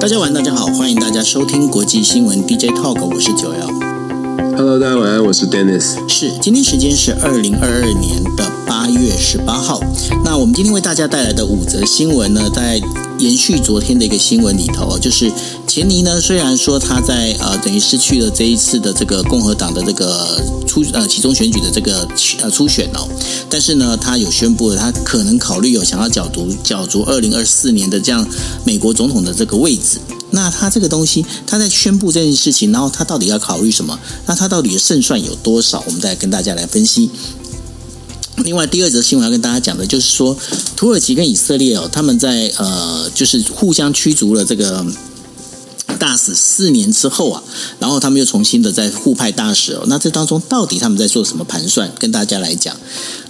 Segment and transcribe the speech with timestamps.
[0.00, 3.66] 大家晚，大家好，欢迎大家收听国际新闻 DJ Talk，我是九幺。
[4.56, 5.96] Hello，大家晚安，我是 Dennis。
[6.08, 9.80] 是，今天时间是二零二二年的八月十八号。
[10.24, 12.80] 那我们今天为大家带来的五则新闻呢，在
[13.18, 15.30] 延续昨天的一个新闻里头，就是
[15.66, 22.06] 钱尼呢，虽然说他在呃等于失去了这一次的这个共和党的这个初呃其中选举的这个
[22.40, 23.08] 呃初选哦，
[23.50, 28.26] 但是呢，他有宣布了他可能考虑有想要角逐角逐二零二四年的这样
[28.64, 29.98] 美国总统的这个位置。
[30.30, 33.98] 那他这个东西，他在宣布这件事情，然后他到底要考虑什么？
[34.26, 35.82] 那他到底的胜算有多少？
[35.86, 37.10] 我们再跟大家来分析。
[38.44, 40.36] 另外，第二则新闻要跟大家讲的就是说，
[40.76, 44.84] 土耳其跟以色列哦，他们在呃，就是互相驱逐了这个
[45.98, 47.42] 大使四年之后啊，
[47.78, 49.84] 然后他们又重新的在互派大使哦。
[49.88, 51.92] 那这当中到底他们在做什么盘算？
[51.98, 52.74] 跟大家来讲。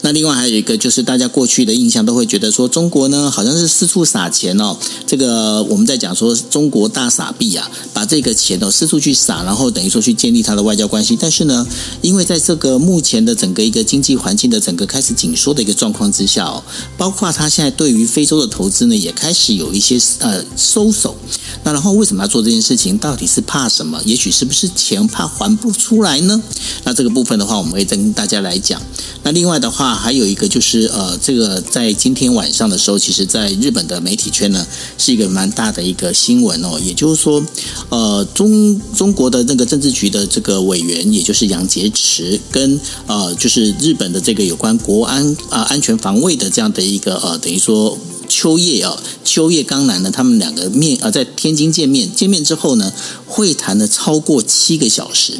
[0.03, 4.77] 那另外还有一个就是大家过去的印象都会觉得说，中国呢好像是四处撒钱哦。
[5.07, 11.19] 这个我们在讲说中国大撒币啊，把这个钱哦四处去撒，然后等于说去建立他的外交关系。
[11.21, 11.67] 但是呢，
[12.01, 16.63] 因为在这个目前的整个一个经济环境的整个开始紧缩的一个状况之下哦，
[16.97, 21.17] 包括他现在对于非洲的投资呢也开始有一些呃收手。
[21.65, 22.97] 那然后为什么要做这件事情？
[22.99, 24.01] 到底是怕什么？
[24.05, 26.41] 也许是不是钱怕还不出来呢？
[26.85, 28.81] 那这个部分的话，我们会跟大家来讲。
[29.23, 29.89] 那另外的话。
[29.99, 36.79] 还有一个就是呃，这个在今天晚上的时候，其实在日本的媒体圈呢，是一个蛮大的一个新闻哦。
[36.83, 37.45] 也就是说，
[37.89, 52.93] 呃，中中国的那个政治局的这个委员，也就是杨洁篪，跟呃，就是日本的这个有关国安啊、安全防卫的这样的一个呃，等于说秋叶啊，秋叶刚男呢，他们两个面啊、在天津见面，见面之后呢，
[53.27, 55.39] 会谈了超过七个小时，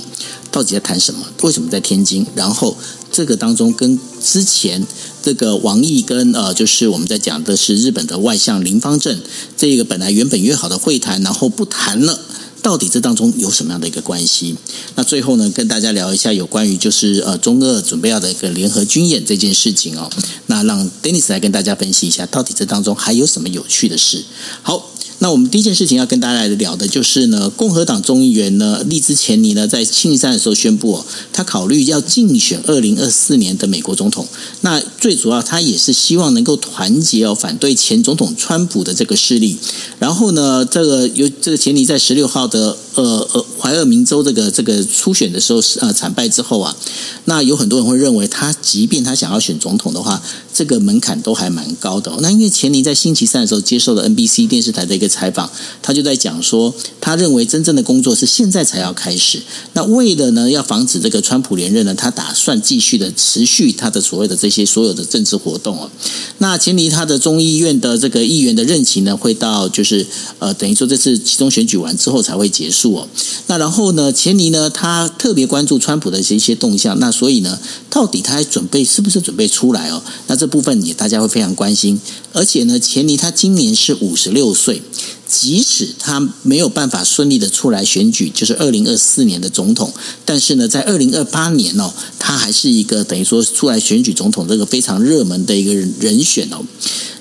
[0.51, 1.27] 到底在谈什么？
[1.43, 2.27] 为什么在天津？
[2.35, 2.77] 然后。
[3.11, 4.87] 这个当中跟之前
[5.23, 9.19] 这个王毅跟呃，就是我们在讲的是日本的外相林芳正，
[9.57, 12.21] 这个本来原本约好的会谈，然后不谈了，
[12.63, 14.57] 到底这当中有什么样的一个关系？
[14.95, 20.11] 那最后呢，跟大家聊一下有关于就是呃中俄准备要的一个联合军演这件事情哦。
[20.47, 24.25] 那让 Dennis 来跟大家分析一下，到底这当中还有什么有趣的事？
[24.63, 24.91] 好。
[25.21, 34.27] 那我们第一件事情要跟大家来聊的就是呢，共和党众议员呢，利兹钱尼呢，在星期三的时候宣布哦，他考虑要竞选二零二四年的美国总统。
[34.61, 39.57] 那最主要，他也是希望能够团结哦，反对前总统川普的这个势力。
[39.99, 46.77] 然后呢，这个有这个钱尼在十六号的呃呃怀俄明州这个这个初选的时候是呃惨败之后啊，
[47.25, 50.23] 那有很多人会认为他即便他想要选总统的话，
[50.55, 52.13] 这个门槛都还蛮高的。
[52.21, 55.51] 那因为钱尼在星期三的时候接受了 NBC 电视台的一个采访，
[55.83, 59.41] 他就在讲说，他认为真正的工作是现在才要开始。
[59.73, 65.91] 那为了呢，要防止这个川普连任呢，他打算继续的持续他的所谓的这些所有的政治活动哦。
[66.39, 70.07] 那钱尼他的众议院的这个议员的任期呢，会到就是
[70.39, 73.09] 呃，等于说这次期中选举完之后才会结束哦。
[73.47, 77.59] 那然后呢，钱尼呢，他特别关注川普的这些动向，那所以呢，
[77.89, 80.03] 到底他还准备是不是准备出来哦？
[80.27, 81.99] 那这部分也大家会非常关心。
[82.33, 84.83] 而且呢，钱尼他今年是五十六岁。
[85.27, 89.93] 即使他没有办法顺利的出来选举，就是二零二四年的总统，
[90.25, 96.65] 但是呢，在二零二八年哦，他还是一个等于说出来选举总统这个非常热门的一个人选哦。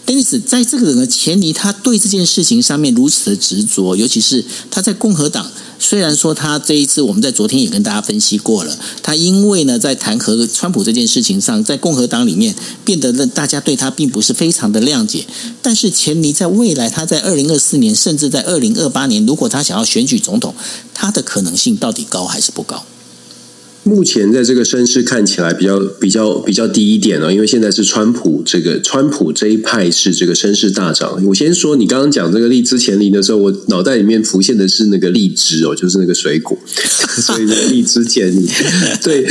[0.07, 5.51] 因此，在这个人的钱尼，他对这件事情上面如此的执着，尤其是他在共和党。
[5.79, 15.25] 虽然说他这一次，我们在昨天也跟大家分析过了，他因为呢，在弹劾川普这件事情上，在共和党里面变得大家对他并不是非常的谅解。
[15.61, 20.55] 但是钱尼在未来，他在二零二四年，甚至在二零二八年，如果他想要选举总统，
[20.93, 22.85] 他的可能性到底高还是不高？
[23.87, 31.25] 目前在这个声势看起来比较比较比较低一点哦，因为现在是川普这个川普这一派是这个声势大涨。
[31.25, 38.45] 我先说，你刚刚讲这个荔枝前林的时候，我脑袋里面浮现的是那个荔枝哦，就是那个水果，所以 荔枝前林
[39.01, 39.25] 对。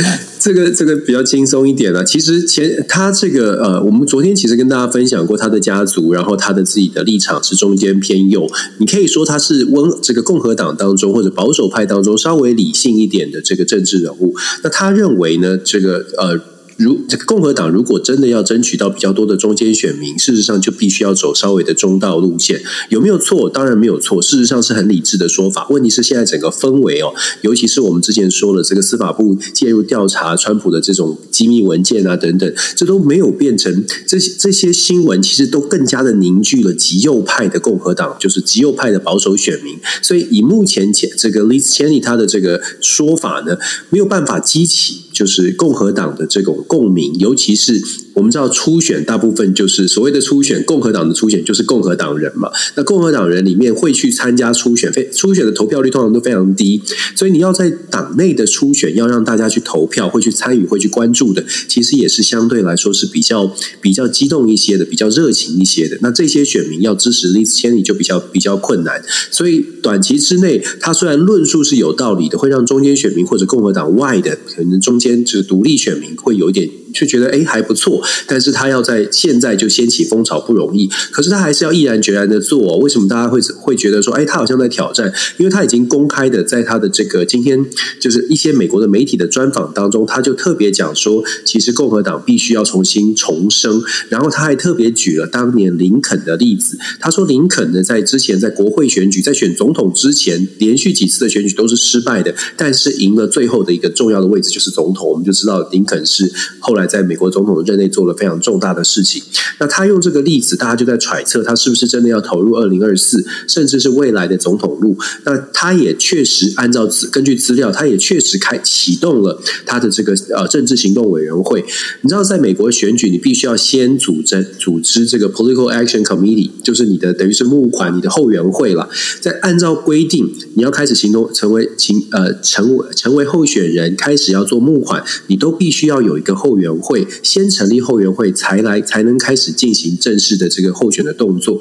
[0.47, 2.05] 这个这个比较轻松一点了。
[2.05, 8.49] 其实前他这个呃，我们昨天其实跟大家分享过他的家族，然后他的自己的立场是中间偏右。
[8.77, 14.33] 你可以说他是温这个共和党当中或者保守派当中稍微理性一点的这个政治人物。
[14.63, 16.39] 那他认为呢，这个呃。
[16.77, 23.49] 如这个共和党如果真的要争取到比较多的中间选民，事实上就必须要走稍微的中道路线，有没有错？
[23.49, 25.67] 当然没有错，事实上是很理智的说法。
[25.69, 39.75] 问题是现在整个氛围哦，尤其是我们之前说了这个司法部介入调查川普的这种机密文件啊等等，这都没有变成这些这些新闻，其实都更加的凝聚了极右派的共和党，就是极右派的保守选民。
[40.03, 43.57] 所以以目前前这个 Liz Cheney 他的这个说法呢，
[43.89, 45.06] 没有办法激起。
[45.17, 47.81] 就是共和党的这种共鸣，尤其是
[48.13, 52.51] 我们知道初选大部分就是所谓的初选，共和党的初选就是共和党人嘛。
[52.75, 56.79] 那共和党人里面会去参加初选，非初选的投票率通常都非常低，
[57.15, 65.97] 所以你要在党内的初选要让大家去投票，会去参与，会去关注的，其实也是相对来说是比较比较激动一些的，比较热情一些的。
[66.01, 76.69] 那这些选民要支持 Liz Cheney 就比较比较困难，所以短期之内，他虽然论述是有道理的，会让中间选民或者共和党外的可能中间坚持独立选民会有点。
[76.93, 82.77] 就觉得哎还不错，但是他要在现在就掀起风潮不容易，可是他还是要毅然决然的做。
[82.77, 85.11] 为什么大家会会觉得说，哎，他好像在挑战？
[85.37, 87.65] 因为他已经公开的在他的这个今天
[87.99, 93.81] 就是一些美国的媒体的专访当中，他就特别讲说，其实共和党必须要重新重生。
[94.09, 105.07] 然后他还特别举了当年林肯的例子，他说林肯呢在之前在国会选举，在选总统之前，连续几次的选举都是失败的，但是赢了最后的一个重要的位置就是总统。
[105.07, 106.87] 我们就知道林肯是后来。
[106.87, 109.21] 在美国总统任内做了非常重大的事情，
[109.59, 114.97] 那他用这个例子，大家就在揣测他是不是真的要投入二零二四，甚至是未来的总统路。
[115.25, 121.63] 那他也确实按照根据资料，他也确实开启动了他的这个呃政治行动委员会。
[122.01, 128.87] 你知道，在美国选举，你必须要先组织组织这个 Political Action Committee，就是你的等于是募款你的后援会了。
[129.19, 136.87] 在按照规定，你要开始行动，成为行呃成为成为候选人，开始要做募款，你都必须要有一个后援会。
[136.87, 141.59] 会先成立后援会，才来才能开始进行正式的这个候选的动作，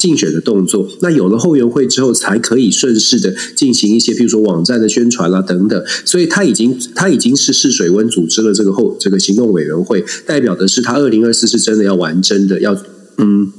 [0.00, 0.88] 竞选的动作。
[1.00, 5.80] 那有了后援会之后，才可以顺势的进行一些，比如说网站的宣传啦等等。
[6.04, 12.76] 所以他已经他已经是试水温，组织了这个后这个行动委员会，代表的是他二零二四是真的要玩真的，要
[13.18, 13.52] 嗯，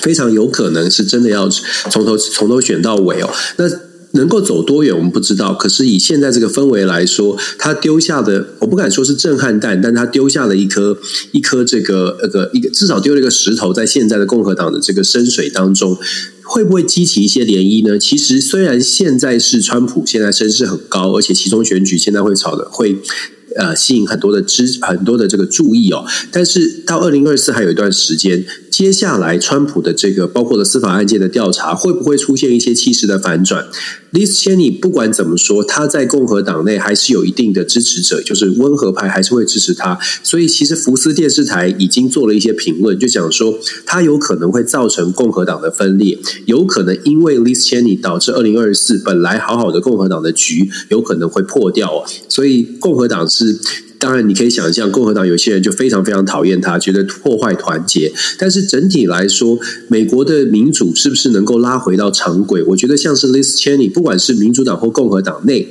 [0.00, 3.28] 非常有可能是真的要从头从头选到尾哦。
[3.56, 3.89] 那。
[4.12, 5.54] 能够走多远，我们不知道。
[5.54, 10.98] 可是以现在这个氛围来说，他丢下的，我不敢说是震撼弹，但他丢下了一颗
[11.32, 15.96] 一颗这个那个一个，至少丢了一个石头，在现在的共和党的这个深水当中，
[16.42, 17.98] 会不会激起一些涟漪呢？
[17.98, 22.98] 其实虽然现在是川普现在声势很高，而且其中选举现在会炒的会。
[23.56, 33.66] 呃，吸引很多的支很多的这个注意哦，但是到二零二四还有一段时间，接下来川普的这个包括了司法案件的调查，会不会出现一些气势的反转
[34.12, 39.98] ？Liz Cheney 不管怎么说，他在共和党内还是有一定的支持者，就是温和派还是会支持他。
[40.22, 52.04] 所以其实福斯电视台已经做了一些评论，就讲说他有可能会造成共和党的分裂，有可能因为 Liz Cheney 导致二零二四本来好好的共和党的局有可能会破掉。
[52.28, 53.58] 所以共和党是。
[54.00, 58.10] 当然，你可以想象，共和党有些人就非常非常讨厌他，觉得破坏团结。
[58.38, 62.62] 但是整体来说，美国的民主是不是能够拉回到常轨？
[62.68, 65.68] 我觉得像是 Liz Cheney，不管是民主党或共和党内。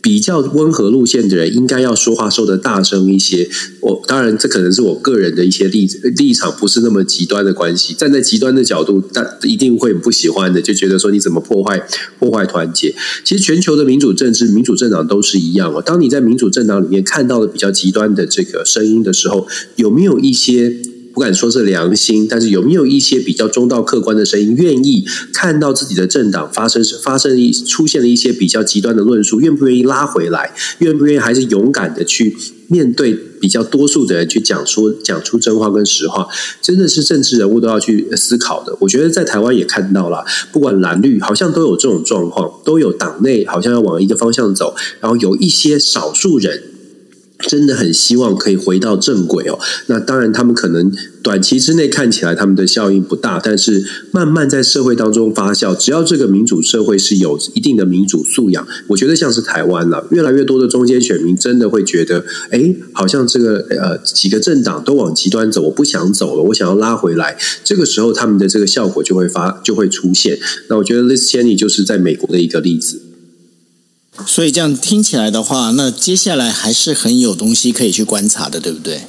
[0.00, 3.48] 比较温和路线的人，应该要说话说得大声一些。
[3.80, 5.86] 我当然，这可能是我个人的一些立
[6.16, 7.94] 立场，不是那么极端的关系。
[7.94, 11.82] 站在极端的角度，但一定会不喜欢的，就觉得说你怎么破坏
[12.18, 12.94] 破坏团结？
[13.24, 15.82] 其实全球的民主政治、民主政党都是一样哦。
[15.84, 19.46] 当你在民主政党里面看到了比较极端的这个声音的时候，
[19.76, 20.76] 有没有一些？
[21.12, 32.36] 不敢说是良心，但是有没有一些比较中道客观的声音，愿意看到自己的政党发生发生一出现了一些比较极端的论述，愿不愿意拉回来，愿不愿意还是勇敢的去
[32.68, 36.28] 面对比较多数的人去讲出讲出真话跟实话，
[36.62, 38.76] 真的是政治人物都要去思考的。
[38.80, 46.62] 我觉得在台湾也看到了，不管蓝绿，好像都有这种状况，都有党内好像要往一个方向走，然后有一些少数人。
[47.46, 49.58] 真的很希望可以回到正轨哦。
[49.86, 50.92] 那当然，他们可能
[51.22, 55.74] 短期之内看起来他们的效应不大，但是慢慢在社会当中发酵。
[55.74, 67.38] 只要这个民主社会是有一定的民主素养，我觉得像是台湾了，越来越多的中间选民真的会觉得，哎，好像这个呃几个政党都往极端走，我不想走了，我想要拉回来。
[67.62, 70.38] 这个时候，他们的这个效果就会发就会出现。
[70.68, 73.02] 那我觉得 Liz Cheney 就是在美国的一个例子。
[74.26, 79.02] 所以这样听起来的话，那接下来还是很有东西可以去观察的，对不对？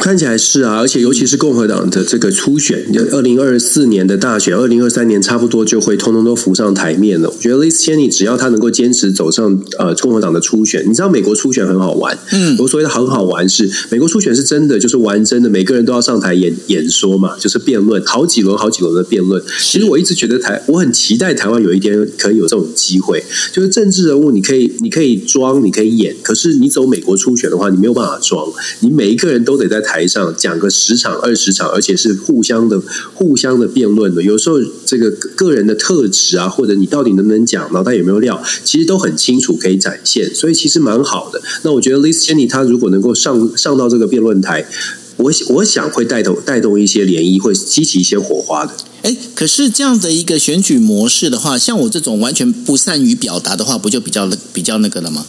[0.00, 7.30] 看起来是啊，而且尤其是共和党的这个初选，就二零二四年的大选，二零二三年差不多就会通通都浮上台面了。
[7.30, 19.42] 我觉得 Liz Cheney 只要他能够坚持走上呃共和党的初选，你知道美国初选很好玩，嗯，我所谓的很好玩是美国初选是真的，就是玩真的，每个人都要上台演演说嘛，就是辩论好几轮好几轮的辩论。
[19.60, 23.22] 其实我一直觉得台，我很期待台湾有一天可以有这种机会，
[23.52, 28.46] 就是政治人物你可以你可以装，你可以演，可是你走美国初选的话，你没有办法装，
[28.80, 32.80] 你每一个人都得在台上讲个十场二十场，而且是互相的
[33.14, 34.22] 互相的辩论的。
[34.22, 41.40] 有时候这个个人的特质啊，或者你到底能不能讲，脑袋有没有料，其实都很清楚可以展现，所以其实蛮好的。
[41.62, 44.66] 那我觉得 Liz Cheney 他如果能够上上到这个辩论台，
[45.16, 48.72] 我我想会带动带动一些涟漪，会激起一些火花的。
[49.02, 55.26] 哎，可是这样的一个选举模式的话，像我这种完全不善于表达的话，不就比较比较那个了吗？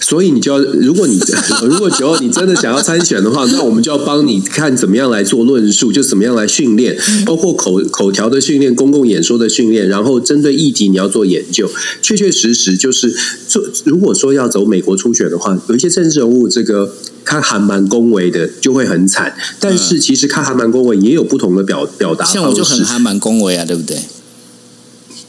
[0.00, 1.18] 所以你就要，如果你
[1.64, 11.70] 如果九号你真的想要参选的话，那我们就要帮你看怎么样来做论述，就怎么样来训练，包括口口条的训练、公共演说的训练，然后针对议题你要做研究。
[12.02, 13.14] 确确实实就是
[13.48, 16.94] 做，如果说要走美国初选的话，有一些政治人物这个。
[17.26, 19.34] 他还蛮恭维的，就会很惨。
[19.58, 22.38] 但是其实他还蛮恭维，也有不同的表表达方式。
[22.38, 23.96] 像我就很还蛮恭维啊，对不对？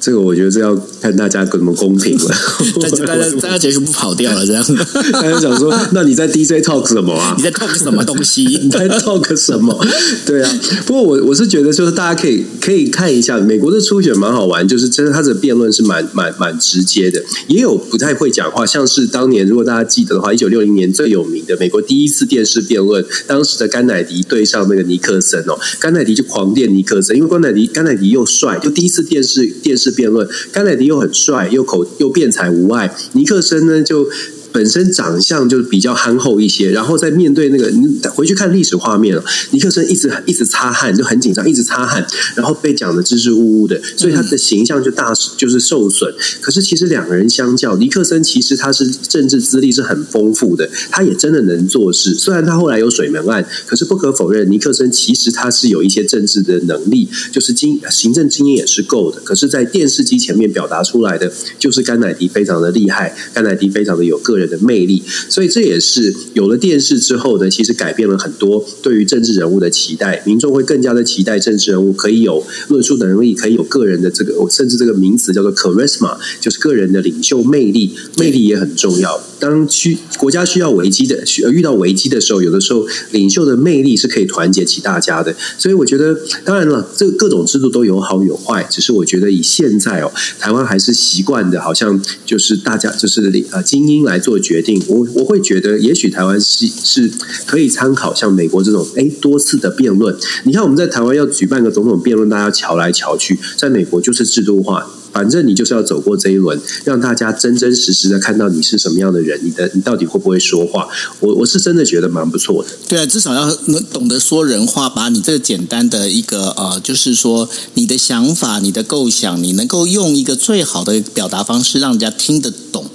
[0.06, 2.36] 这个我觉得这要看大家怎么公平了。
[2.80, 4.64] 大家大家 大家结束不跑掉了，这样。
[5.12, 7.34] 大家想说，那你在 DJ talk 什么啊？
[7.36, 8.44] 你在 talk 什么东西？
[8.62, 9.84] 你在 talk 什么？
[10.24, 10.60] 对啊。
[10.86, 29.95] 不过我我是觉得，就是大家可以可以看一下美国的初选蛮好玩，就是真的，他的辩论是蛮蛮蛮直接的，也有不太会讲话，像是当年如果大家记得的话，一九六零年最有名的美国第一次电视辩论，当时的甘乃迪对上那个尼克森哦，甘乃迪就狂电尼克森，因为甘乃迪甘乃迪又帅，就第一次电视电视。
[29.96, 34.06] 辩论，甘乃迪又很帅，又口又辩才无碍，尼克森呢就。
[34.56, 39.22] 本身长相就比较憨厚一些，然后在面对那个，你回去看历史画面，
[39.52, 46.10] 尼克森一直一直擦汗，就很紧张，一直擦汗，然后被讲的支支吾吾的，所以他的形象就大就是受损。
[46.40, 52.14] 可是其实两个人相较，尼克森其实他是政治资历是很丰富的，他也真的能做事。
[52.14, 59.20] 虽然他后来有水门案，可是不可否认，尼克森其实他是有一些政治的能力，就是经行政经验也是够的。
[59.20, 79.22] 可是，在电视机前面表达出来的，就是甘乃迪非常的厉害，甘乃迪非常的有个人的魅力，所以这也是有了电视之后呢，其实改变了很多对于政治人物的期待，民众会更加的期待政治人物可以有论述能力，可以有个人的这个，甚至这个名词叫做 charisma，就是个人的领袖魅力，魅力也很重要。
[79.40, 85.36] 当需国家需要危机的，遇到危机的时候，有的时候领袖的魅力是可以团结起大家的。
[85.58, 94.36] 所以我觉得，当然了，这各种制度都有好有坏，只是我觉得以现在哦，台湾还是习惯的，好像就是大家就是呃精英来做。
[94.46, 97.10] 决定，我我会觉得，也许台湾是是
[97.48, 100.16] 可以参考像美国这种，哎，多次的辩论。
[100.44, 104.88] 你看，我们在台湾要举办个总统辩论，大家瞧来瞧去，在美国就是制度化。
[105.16, 110.90] 反正你就是要走过这一轮，让大家真真实实的看到你是什么样的人，你的你到底会不会说话？
[111.22, 112.70] 我我是真的觉得蛮不错的。
[112.90, 122.86] 对啊，至少要能懂得说人话，把你这个简单的一个呃，就是说你的想法、你的构想，你能够用一个最好的表达方式，让人家听得懂。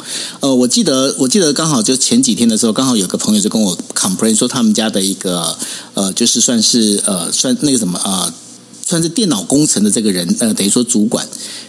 [0.41, 5.57] 呃，我记得我记得刚好就前几天的时候，刚好有个朋友就跟我 complain 说，他们家的一个
[5.95, 7.99] 呃，就是算是呃，算那个什么。
[8.05, 8.31] 呃
[8.91, 11.25] 算是电脑工程的这个人，呃，等于说主管，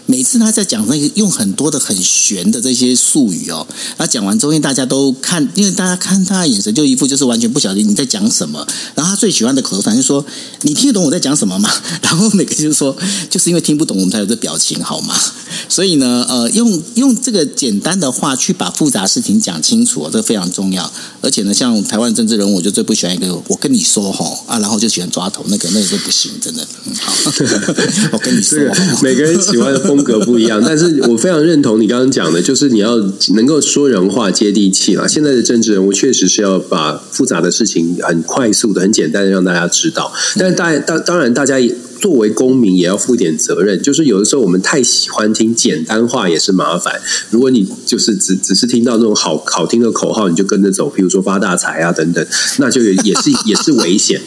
[0.08, 8.66] 每次他在讲那个用很多的很玄的这些术语哦，他讲完之后，因为大家都看，因为大家看他的眼神就一副就是完全不晓得你在讲什么。
[8.96, 10.25] 然后他最喜欢的口头禅就是说
[10.63, 11.70] ：“你听得懂我在讲什么吗？”
[12.01, 12.98] 然后每个就是说
[13.30, 15.16] ：“就是因为听不懂，我们才有这表情，好吗？”
[15.70, 20.92] 所以呢，呃，用用这个简单的话去把复杂事情讲清楚，这个非常重要。
[21.22, 26.66] 而且呢，像台湾政治人物，我就最不喜欢一个我跟你说吼啊，然后就喜欢抓头，那个那个就不行，真的。
[28.12, 32.98] 我跟你说，这个每个人喜欢的风格不一样，但是我非常认同你刚刚讲的，就是你要
[33.36, 35.08] 能够说人话、接地气啦。
[35.08, 41.75] 现在的政治人物确实是要把复杂的事情很快速的、很简单的让大家知道，但是大当当然大家也。
[42.01, 47.00] 作为公民也要负点责任，就是有的时候我们太喜欢听简单话也是麻烦。
[47.29, 52.25] 如果你就是只只是听到那种好好听的口号，你就跟着走，比如说发大财啊等等，
[52.58, 54.20] 那就也是 也是危险。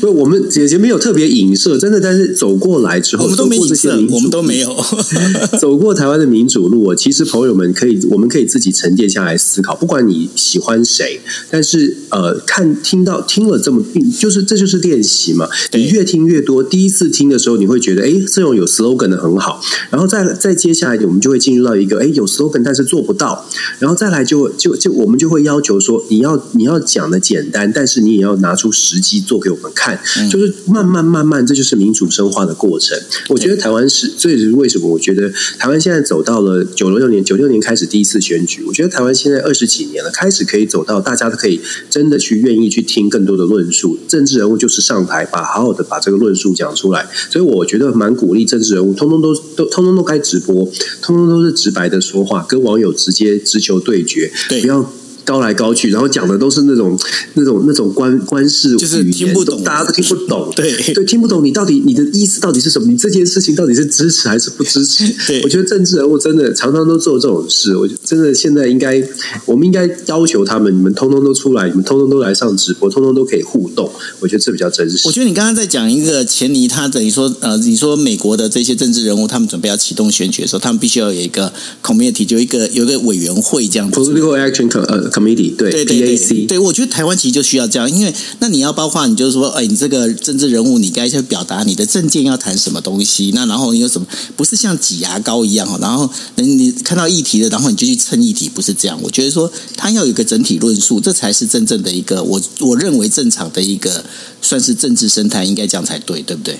[0.00, 4.76] 所以我们姐姐没有特别影射，真的，但是走过来之后，走过这些我们都没有
[5.60, 6.92] 走过台湾的民主路。
[6.96, 9.76] 其实朋友们可以，我们可以自己沉淀下来思考。
[9.76, 13.80] 不管你喜欢谁，但是呃，看听到听了这么，
[14.18, 15.48] 就是这就是练习嘛。
[15.72, 17.11] 你越听越多，第一次。
[17.12, 19.60] 听的时候，你会觉得，哎，这种有 slogan 的很好。
[19.90, 23.46] 然后再再接下来，我们就会进入到一个，哎，有 slogan 但是做不到。
[23.78, 30.00] 然后再来就，就就就我们就会要求说，你要你要讲的简单，但是你也要拿出实际做给我们看。
[30.18, 32.98] 嗯、就是慢慢慢慢，这就是民主深化的过程。
[33.28, 34.88] 我觉得台湾是，这也是为什么？
[34.88, 38.64] 我觉得台湾现在走到了九六年，九六年开始第一次选举。
[38.64, 43.98] 我觉得台湾现在二十几年了，开始可以走到大家都可以真的去愿意去听更多的论述。
[44.08, 47.01] 政治人物就是上台，把好好的把这个论述讲出来。
[47.02, 47.10] 来。
[47.30, 50.64] 所以我觉得蛮鼓励政治人物，通通都都通通都该直播，
[51.00, 54.92] 通通都是直白的说话，跟网友直接直球对决，对不要。
[55.24, 56.98] 高来高去，然后讲的都是那种、
[57.34, 60.52] 那种、那种官官式语言，就是听不懂，大家都听不懂。
[60.54, 62.86] 对对，听不懂你到底你的意思到底是什么？
[62.90, 65.04] 你这件事情到底是支持还是不支持？
[65.26, 67.76] 对，我觉得政治人物真的常常都做这种事。
[67.76, 69.02] 我觉得真的现在应该，
[69.46, 73.90] 我们应该要求他们，你们通通都出来，你们通通都来上直播，通通都可以互动。
[74.20, 75.06] 我觉得这比较真实。
[75.06, 81.52] 我觉得你刚刚在讲一个前提，他等于说呃，你说美国的这些政治人物，他们准备要启动选举的时候，他们必须要有一个
[81.82, 84.00] committee，就一个有一个委员会这样子。
[84.00, 84.68] Political Action
[85.12, 85.84] Committee，对对。
[85.84, 98.98] 对对，对，我觉得台湾其实就需要这样，因为那你要包括你就是说，哎，你这个政治人物，你该去表达你的政见要谈什么东西，那然后你有什么，不是像挤牙膏一样哈，然后你看到议题的，然后你就去蹭议题，不是这样。
[99.02, 104.04] 我觉得说他要有一个整体论述，这才是真正的一个我我认为正常的一个
[104.40, 106.58] 算是政治生态，应该这样才对，对不对？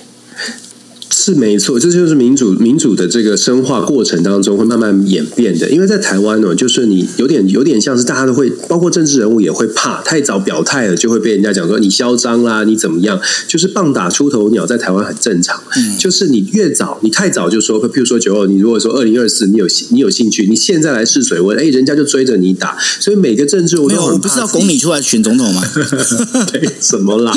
[1.09, 5.69] 是没错，这就是民主民主的这个深化过程当中会慢慢演变的。
[5.69, 13.19] 因为在台湾呢，就是你有点有点像是大家都会，包括政治人物也会怕太早表态了，就会被人家讲说你嚣张啦，你怎么样？
[13.47, 15.61] 就是棒打出头鸟，在台湾很正常。
[15.75, 22.77] 嗯，就是你越早，你太早就说，譬如说九二，你如果说二零二四，你有你有兴趣，你现在来试水温，哎，人家就追着你打。
[22.99, 25.61] 所以每个政治我都很不是要拱你出来选总统吗？
[26.51, 27.33] 对，什么啦？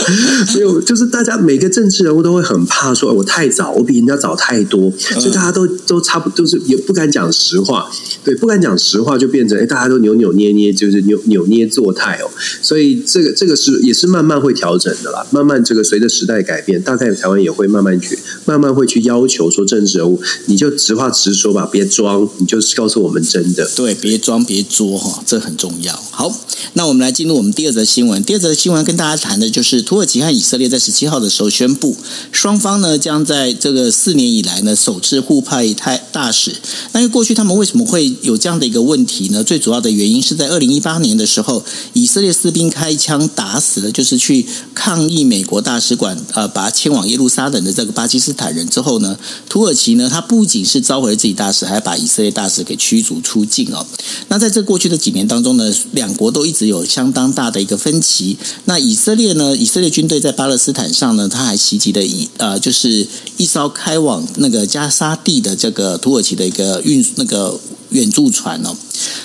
[0.49, 3.77] 所以就是大家每个政治人物都会很怕说，我太早。
[3.77, 7.91] 我比人家早太多，所以大家都都差不多，都是也不敢讲实话，
[8.25, 12.31] 对，不敢讲实话，就变成哎，大家都扭扭捏捏，就是扭扭捏作态哦。
[12.63, 25.95] 所以这个这个是也是慢慢会调整的啦，慢慢这个随着时代改变，大概台湾也会慢慢去慢慢会去要求说政治人物，你就直话直说吧，别装，你就告诉我们真的，对，别装别作哈，这很重要。
[26.11, 26.33] 好，
[26.75, 31.97] 那我们来进入我们第二则新闻，第二则新闻跟大家谈的就是土耳其和以色列在十七号的时候宣布，
[32.33, 33.87] 双方呢将在在这个。
[33.91, 36.55] 四年以来呢，首次互派太大使。
[36.93, 39.43] 那因为过去他们为什么会有这样的一个问题呢？
[39.43, 53.87] 最主要的原因是在二零一八年的时候，以色列士兵开枪打死了，就是去抗议美国大使馆呃，把他迁往耶路撒冷的这个巴基斯坦人之后呢，土耳其呢，他不仅是召回了自己大使，还把以色列大使给驱逐出境哦。
[54.29, 58.37] 那在这过去的几年当中呢，两国都一直有相当大的一个分歧。
[58.67, 63.73] 那以色列呢，以色列军队在巴勒斯坦上呢，他还袭击了以呃，就是一艘。
[63.76, 67.59] 开往那个加沙地的这个土耳其的一个运那个
[67.97, 68.77] 援助船哦。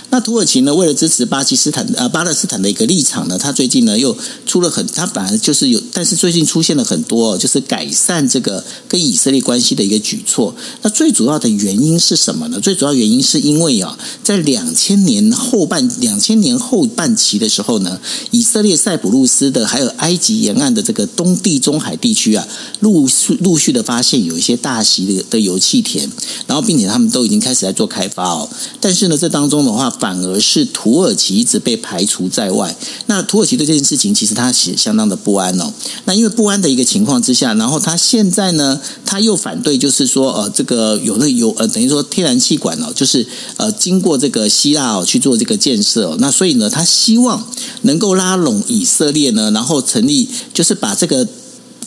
[0.10, 10.54] 那土耳其呢，为了支持巴基斯坦呃巴勒斯坦的一个立场呢，他最近呢又出了很，他本来就是有，但是最近出现了很多就是改善这个跟以色列关系的一个举措。
[10.82, 12.60] 那最主要的原因是什么呢？
[12.60, 18.00] 最主要原因是因为啊，在两千年后半两千年后半期的时候呢，
[18.32, 22.46] 以色列塞浦路斯的还有埃及沿岸的这个东地中海地区啊，
[22.82, 26.10] 陆续陆续的发现有一些大型的的油气田，
[26.48, 28.50] 然后并且他们都已经开始在做开发哦。
[28.80, 29.92] 但是呢，这当中的话。
[30.02, 32.76] 反而是土耳其一直被排除在外。
[33.06, 35.72] 那土耳其对这件事情，其实他是相当的不安哦。
[36.06, 46.16] 那因为不安的一个情况之下，然后他现在呢，他又反对，就是说，呃，这个有的有呃，等于说天然气管哦，就是呃，经过这个希腊哦去做这个建设。
[46.20, 47.46] 那所以呢，他希望
[47.84, 51.28] 能够拉拢以色列呢，然后成立，就是把这个。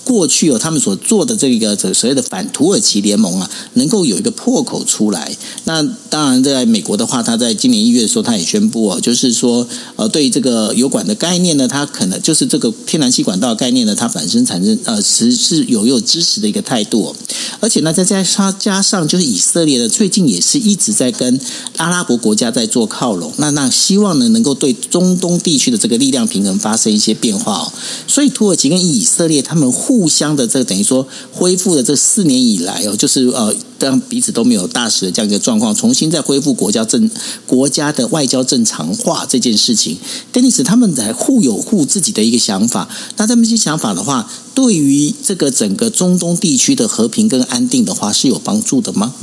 [0.05, 5.37] 过去有他们所做的这个所谓的反土耳其联盟啊，能够有一个破口出来。
[5.65, 17.15] 那当然，在美国的话，他在今年一月的时候，他也宣布哦，就是说，呃，对这个油管的概念呢，他可能就是这个天然气管道概念呢，它本身产生呃，实是有有支持的一个态度。
[17.61, 21.41] 而且呢，再加上加上就是以色列呢，最近也是一直在跟
[21.77, 23.33] 阿拉伯国家在做靠拢。
[23.39, 27.73] 那那希望呢，能够对中东地区的这个力量平衡发生一些变化哦。
[28.07, 37.09] 所以土耳其跟以色列他们互互相的这等于说恢复了这四年以来哦，就是呃，让彼此都没有大使的这样一个状况，重新再恢复国家正
[37.47, 39.97] 国家的外交正常化这件事情，
[40.33, 42.89] 丹尼斯他们在互有互自己的一个想法。
[43.17, 49.15] 那这么些想法的话，对于这个整个中东地区的和平跟安定的话，是有帮助的吗？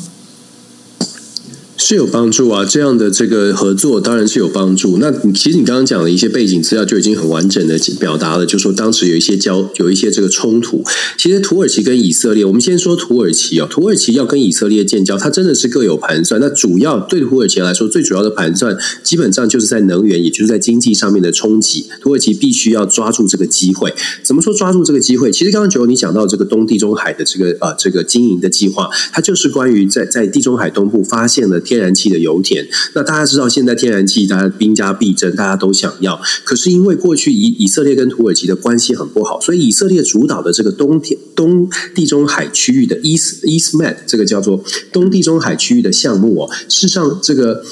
[1.78, 4.98] 是有帮助啊，这样的这个合作当然是有帮助。
[5.00, 10.84] 那其实你刚刚讲的一些背景资料就已经很完整的表达了，就说当时有一些交有一些这个冲突。
[11.18, 16.40] 其实土耳其跟以色列，我们先说土耳其哦，土耳其要跟以色列建交，它真的是各有盘算。
[16.40, 21.88] 那主要对土耳其来说，最主要的盘算基本上就是在能源，也就是在经济上面的冲击。
[22.02, 23.94] 土耳其必须要抓住这个机会。
[24.22, 25.32] 怎么说抓住这个机会？
[25.32, 31.82] 其实刚刚九你讲到这个东地中海的这个呃这个经营的计划，它就是关于在在地中海东部发现了天。
[31.82, 32.68] 然气的油田。
[32.94, 36.22] 那大家知道，现在天然气大家兵家必争，大家都想要。
[36.44, 47.64] 可是因为过去以以色列跟土耳其的关系很不好，所以以色列主导的这个东天东地中海区域的 East EastMed 这个叫做东地中海区域的项目哦，事实上这个。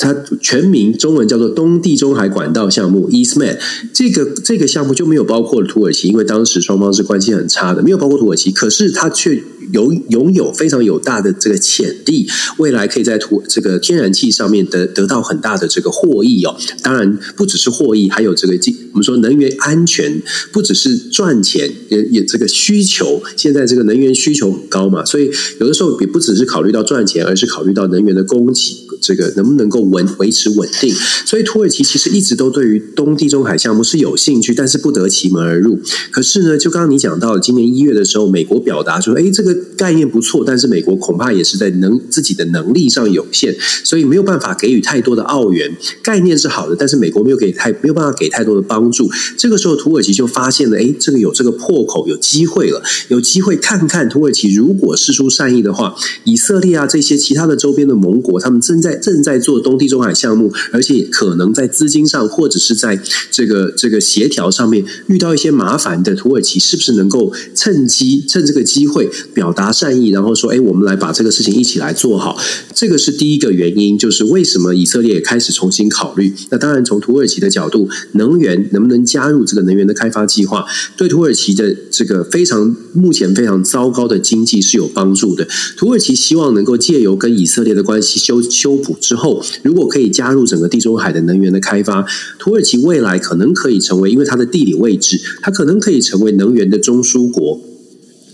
[0.00, 3.58] 它全名中文叫做东地中海管道项目，Eastman。
[3.92, 8.50] 这个这个项目就没有包括土耳其，因为当时双方是关系很差的，没有包括土耳其。
[8.50, 16.56] 可是它却有拥有非常有大的这个潜力，未来可以在土这个天然气上面得得到很大的这个获益哦。
[16.82, 18.58] 当然不只是获益，还有这个
[18.92, 23.22] 我们说能源安全，不只是赚钱，也也这个需求。
[23.36, 28.89] 现在这个能源需求很高嘛，所以有的时候也不只是考虑到赚钱，而是考虑到能源的供给。
[29.00, 30.94] 这个能不能够稳维持稳定？
[31.24, 35.80] 所以土耳其其实一直都对于东地中海项目是有兴趣，但是不得其门而入。
[36.10, 45.74] 可是呢，就刚刚你讲到今年一月的时候，美国表达说：“哎，这个概念不错，但是美国恐怕也是在能自己的能力上有限，所以没有办法给予太多的澳元。
[46.02, 49.10] 概念是好的，但是美国没有给太没有办法给太多的帮助。
[49.38, 58.89] 这个时候，土耳其就发现了：哎，这个有这个破口，有机会了，有机会看看土耳其如果释出善意的话，以色列啊这些其他的周边的盟国，他们正在。
[58.96, 63.00] 正在做东地中海项目，而且可能在资金上或者是在
[63.30, 72.38] 这个这个协调上面遇到一些麻烦的土耳其，是不是能够趁机趁这个机会表达善意，然后说：“哎，我们来把这个事情一起来做好。”
[72.74, 76.32] 这个是第一个原因，就是为什么以色列开始重新考虑。
[76.50, 80.64] 那当然，从土耳其的角度，能源能不能加入这个能源的开发计划，
[80.96, 85.46] 对土耳其的这个非常目前非常糟糕的经济是有帮助的。
[85.76, 88.96] 土耳其希望能够借由跟以色列的关系修修补。
[89.00, 92.04] 之后，如果可以加入整个地中海的能源的开发，
[92.38, 97.60] 土耳其未来可能可以成为，因为它的地理位置，它可能可以成为能源的中枢国。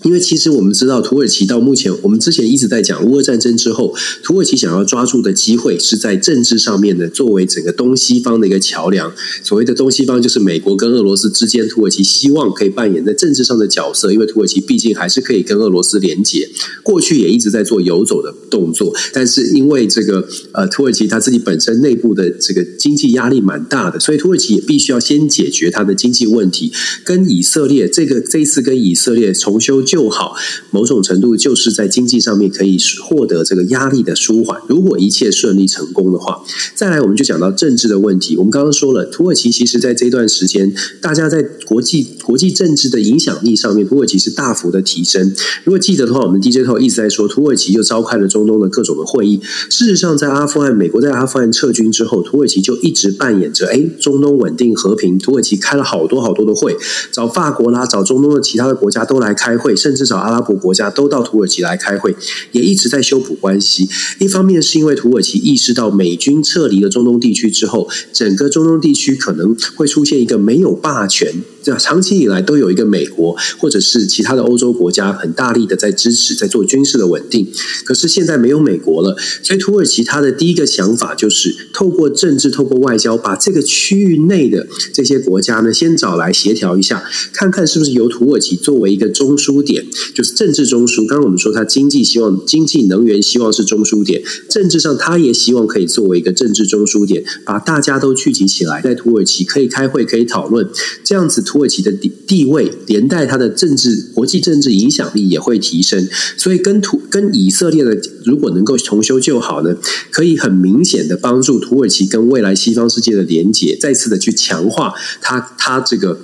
[0.07, 3.93] 因为其实我们知道，土耳其到目前，我们之前一直在讲乌俄战争之后，
[4.23, 9.13] 土耳其想要抓住的机会是在政治上面的，作为整个东西方的一个桥梁。
[9.43, 16.49] 所谓的东西方，就是美国跟俄罗斯之间，土耳其希望可以扮演在政治上的角色，因为土耳其毕竟还是可以跟俄罗斯连结，
[16.85, 26.73] 过去也一直在做游走的动作，但是因为这个呃，土耳其他自己本身内部的这个经济压力蛮大的，所以土耳其也必须要先解决它的经济问题，
[27.05, 29.96] 跟以色列这个这一次跟以色列重修旧。
[29.97, 30.37] 就好，
[30.71, 34.61] 某种程度就是在经济上面可以获得这个压力的舒缓。
[34.69, 36.43] 如果一切顺利成功的话，
[36.75, 38.37] 再来我们就讲到政治的问题。
[38.37, 45.35] 我们刚刚说了，土耳其其实在这段时间，大家在国际国际政治的影响力上面，土耳其是大幅的提升。
[45.65, 49.41] 如果记得的话，我们 DJ 头一直在说，土耳其又召开了中东的各种的会议。
[49.71, 55.19] 事实上，在阿富汗，美国在阿富汗撤军之后，土耳其就一直扮演着，哎，中东稳定和平。
[55.19, 56.77] 土耳其开了好多好多的会，
[57.11, 59.75] 找法国啦，找中东的其他的国家都来开会。
[59.77, 62.17] 甚至找阿拉伯国家都到土耳其来开会，
[62.53, 63.89] 也一直在修补关系。
[64.19, 71.33] 一方面是因为土耳其意识到美军撤离了中东地区之后，整个中东地区可能会出现一个没有霸权。
[71.75, 77.51] 长期以来都有一个美国或者是其他的欧洲国家很大力的在支持，在做军事的稳定。
[77.85, 87.03] 可是现在没有美国了，所以土耳其他的第一个想法就是透过政治、透过外交，把这个区域内的这些国家呢，先找来协调一下，
[87.33, 89.85] 看看是不是由土耳其作为一个中枢点。
[90.15, 100.69] 就是政治中枢，刚刚我们说他经济希望、经济能源希望是中枢点，政治上他也希望可以作为一个政治中枢点，把大家都聚集起来，在土耳其可以开会、可以讨论，
[101.05, 106.07] 这样子土土耳其的地地位连带它的政治、国际政治影响力也会提升。
[106.37, 109.75] 所以跟土跟以色列的如果能够重修旧好呢，
[110.11, 114.93] 可以很明显的帮助土耳其跟未来西方世界的连结，再次的去强化
[115.23, 116.21] 它它这个。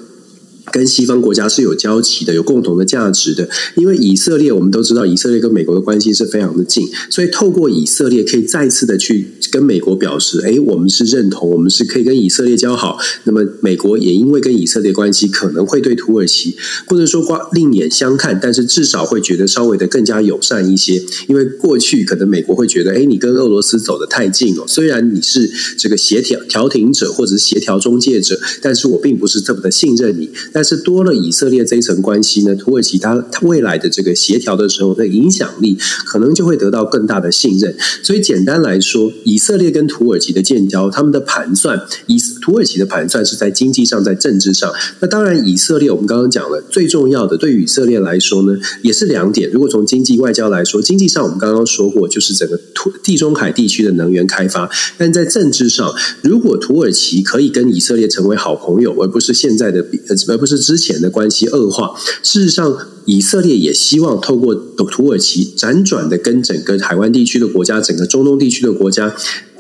[0.71, 3.49] 跟西方国家是有交集的，有共同的价值的。
[3.75, 12.99] 因为以色列，我们都知道，以色列跟美国的关系是非常的近，所以透过以色列，可以再次的去跟美国表示，哎，我们是认同，我们是可以跟以色列交好。
[13.25, 21.03] 那么，美国也因为跟以色列关系，可能会对土耳其不能说挂另眼相看，但是至少会觉得稍微的更加友善一些。
[21.29, 30.31] 因为过去可能美国会觉得，哎，你跟俄罗斯走得太近哦，虽然你是这个协调调停者或者是协调中介者，但是我并不是这么的信任你。
[30.55, 37.75] 但但是多了以色列这一层关系呢，土耳其它未来的这个协调的时候的影响力，可能就会得到更大的信任。
[38.01, 44.73] 所以简单来说，以色列跟土耳其的建交，他们的盘算，以土耳其的盘算是在经济上，在政治上。
[45.01, 49.51] 那当然，以色列我们刚刚讲了，最重要的对于以色列来说呢，也是两点。
[49.51, 54.71] 如果从经济外交来说，经济上我们刚刚说过，就是整个土地中海地区的能源开发。
[54.97, 60.63] 但在政治上，如果土耳其可以跟以色列成为好朋友，而不是现在的比，呃不是。
[60.63, 61.93] 之前的关系恶化。
[62.23, 69.13] 事实上，以色列也希望透过土耳其辗转的跟整个海湾地区的国家、整个中东地区的国家。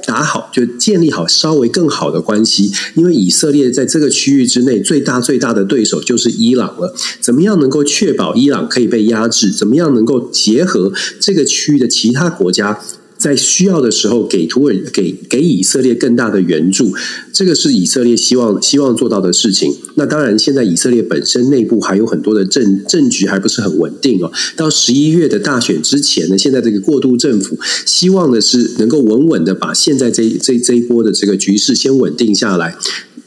[0.06, 6.94] 打好，就建立好稍微更好的关系，因为以色列在这个区域之内最大最大的对手就是伊朗了。
[7.20, 9.50] 怎么样能够确保伊朗可以被压制？
[9.50, 12.80] 怎么样能够结合这个区域的其他国家？
[13.22, 16.92] 在需要的时候给土耳给给以色列更大的援助，
[17.32, 19.72] 这个是以色列希望希望做到的事情。
[19.94, 24.32] 那当然，现在以色列本身内部还有很多的政政局还不是很稳定哦。
[24.56, 27.56] 到十一月的大选之前呢，现在这个过渡政府
[27.86, 32.76] 希望的是能够稳稳的把现在这这这一波的这个局势先稳定下来。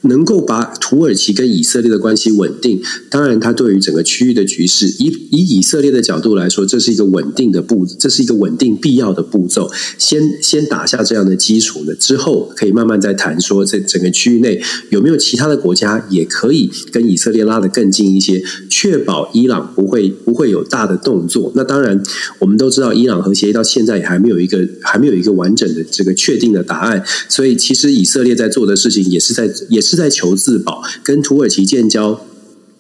[0.08, 2.80] 能够把土耳其跟以色列的关系稳定，
[3.10, 9.68] 当然，它对于整个区域的局势，以以以色列的角度来说，这是一个稳定的步，这是一个稳定必要的步骤。
[9.98, 21.52] 先先打下这样的基础呢，之后可以慢慢再谈说，在整个区域内有没有其他的国家也可以跟以色列拉得更近一些，确保伊朗不会不会有大的动作。
[21.56, 22.00] 那当然，
[22.38, 29.96] 我们都知道，伊朗核协议到现在也还没有一个还没有一个完整的这个确定的答案，所以其实以色列在做的事情也是在也是。
[29.96, 32.20] 在求自保，跟土耳其建交，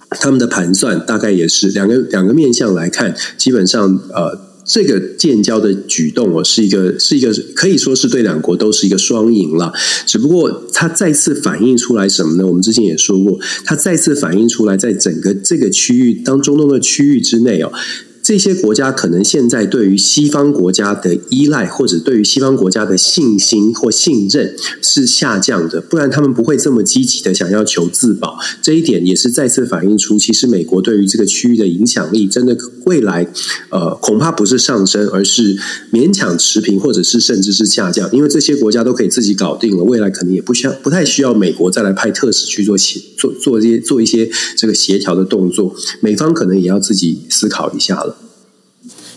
[0.09, 9.71] 他们的盘算大概也是两个两个面向来看，基本上呃，这个建交的举动我，是一个是一个可以说是对两国都是一个双赢了。
[10.07, 12.47] 只不过它再次反映出来什么呢？
[12.47, 17.71] 我们之前也说过，它再次反映出来，在整个这个区域当中东的区域之内哦。
[18.25, 28.39] 这些国家可能现在对于西方国家的依赖，或者对于西方国家的信心或信任是下降的，不然他们不会这么积极的想要求自保。
[28.63, 32.57] 这一点也是再次反映出，其实美国对于这个区域的影响力，真的
[32.87, 33.27] 未来
[33.69, 35.55] 呃恐怕不是上升，而是
[35.93, 38.09] 勉强持平，或者是甚至是下降。
[38.11, 48.14] 因为这些国家都可以自己搞定了，未来可能也不需要不太需要美国再来派特使去做协做做这些做一些这个协调的动作，美方可能也要自己思考一下了。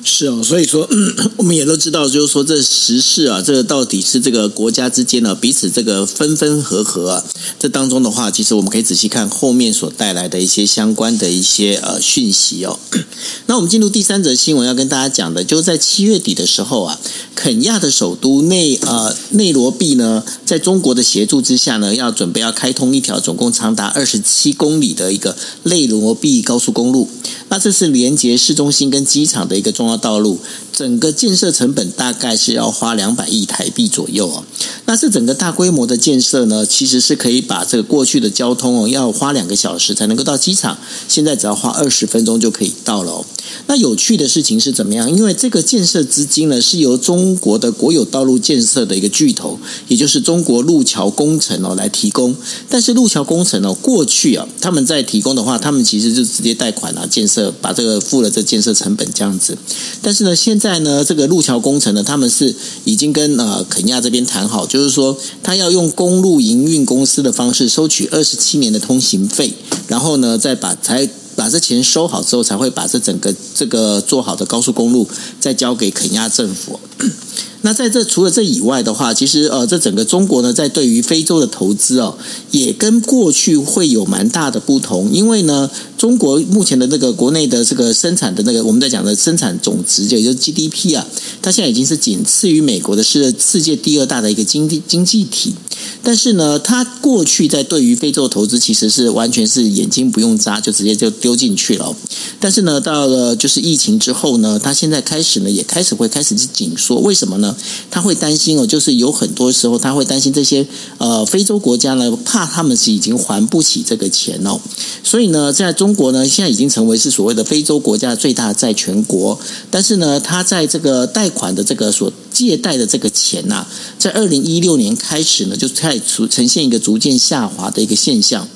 [0.04, 0.88] 是哦，所以说，
[1.36, 7.24] 我们也都知道，就是说这时事啊，这个到底是这个国家之间呢，彼此这个分分合合啊，
[7.58, 12.78] 这当中的话，其实我们可以仔细看后面所带来的一些相关的一些呃讯息哦。
[13.46, 16.98] 那我们进入第三则新闻，要跟大家讲的，就是在七月底的时候啊，
[17.34, 27.08] 肯亚的首都内呃内罗毕呢，在中国的协助之下呢，要准备要开通一条总共长达二十七公里的一个内罗毕高速公路。
[27.48, 30.38] 那这是连接市中心跟机场的一个重要道路，
[30.72, 34.44] 整个建设成本大概是要花两百亿台币左右哦。
[34.84, 43.24] 那这整个大规模的建设呢，其实是可以把这个过去的交通哦，要花两个小时才能够到机场，现在只要花二十分钟就可以到了哦。
[43.66, 45.10] 那有趣的事情是怎么样？
[45.10, 49.58] 因为这个建设资金呢，是由中国的国有道路建设的一个巨头，
[49.88, 52.34] 也就是中国路桥工程哦来提供。
[52.68, 57.52] 但是路桥工程哦，过去啊，他们在提供的话，他们其实就直接贷款啊建设。
[57.60, 59.56] 把这个付了这建设成本这样子，
[60.00, 69.52] 但是呢，现在呢，这个路桥工程呢，他们是已经跟呃肯亚这边谈好，就是说他要用公路营运公司的方式收取二十七年的通行费，
[69.88, 75.06] 然后呢，再把才把这钱收好之后，才会把这整个这个做好的高速公路
[75.38, 76.80] 再交给肯亚政府。
[77.62, 82.16] 那在这除了这以外的话，其实呃，这整个中国呢，在对于非洲的投资哦，
[82.50, 85.08] 也跟过去会有蛮大的不同。
[85.12, 91.04] 因为呢，中国目前的这个国内的这个生产的那个我们在讲的生产总值，也就是 GDP 啊，
[91.42, 95.54] 它现在已经是仅次于美国的，是世界第二大的一个经济经济体。
[96.02, 101.94] 但是呢，它过去在对于非洲投资，其实是完全是眼睛不用眨，就直接就丢进去了。
[102.40, 107.00] 但是呢，到了就是疫情之后呢，它现在开始呢，也开始会开始去紧缩。
[107.00, 107.56] 为什么呢？
[107.90, 110.66] 他会担心哦，就是有很多时候他会担心这些
[110.98, 114.60] 呃非洲国家呢，怕他们是已经还不起这个钱哦，
[115.02, 128.46] 所以呢，在中中国呢，现在已经成为是所谓的非洲国家最大的债权国，但是呢，他在这个贷款的这个所借贷的这个钱呐、啊，在二零一六年开始呢，就开始呈现一个逐渐下滑的一个现象。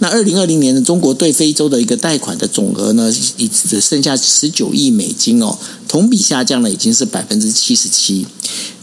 [0.00, 5.56] 那二零二零年呢，中国对非洲的一个贷款的总额呢，只剩下十九亿美金哦。
[5.90, 8.24] 同比下降了，已经是百分之七十七。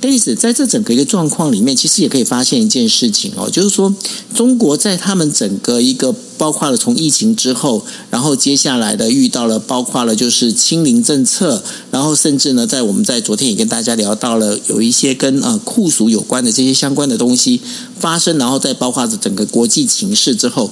[0.02, 3.94] 因此，在这整个一个状况里面，其实也可以发现一件事情哦，就是说，
[4.36, 17.62] 中国在他们整个一个包括了从疫情之后，然后接下来的遇到了包括了就是清零政策，然后甚至呢，在我们在昨天也跟大家聊到了有一些跟呃酷暑有关的这些相关的东西
[17.98, 20.70] 发生，然后再包括着整个国际情势之后。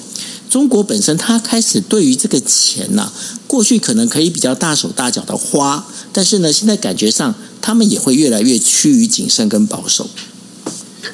[0.49, 3.11] 中国本身，它开始对于这个钱呐、
[3.47, 10.09] 过去可能可以比较大手大脚的花，但是呢，现在感觉上他们也会越来越趋于谨慎跟保守。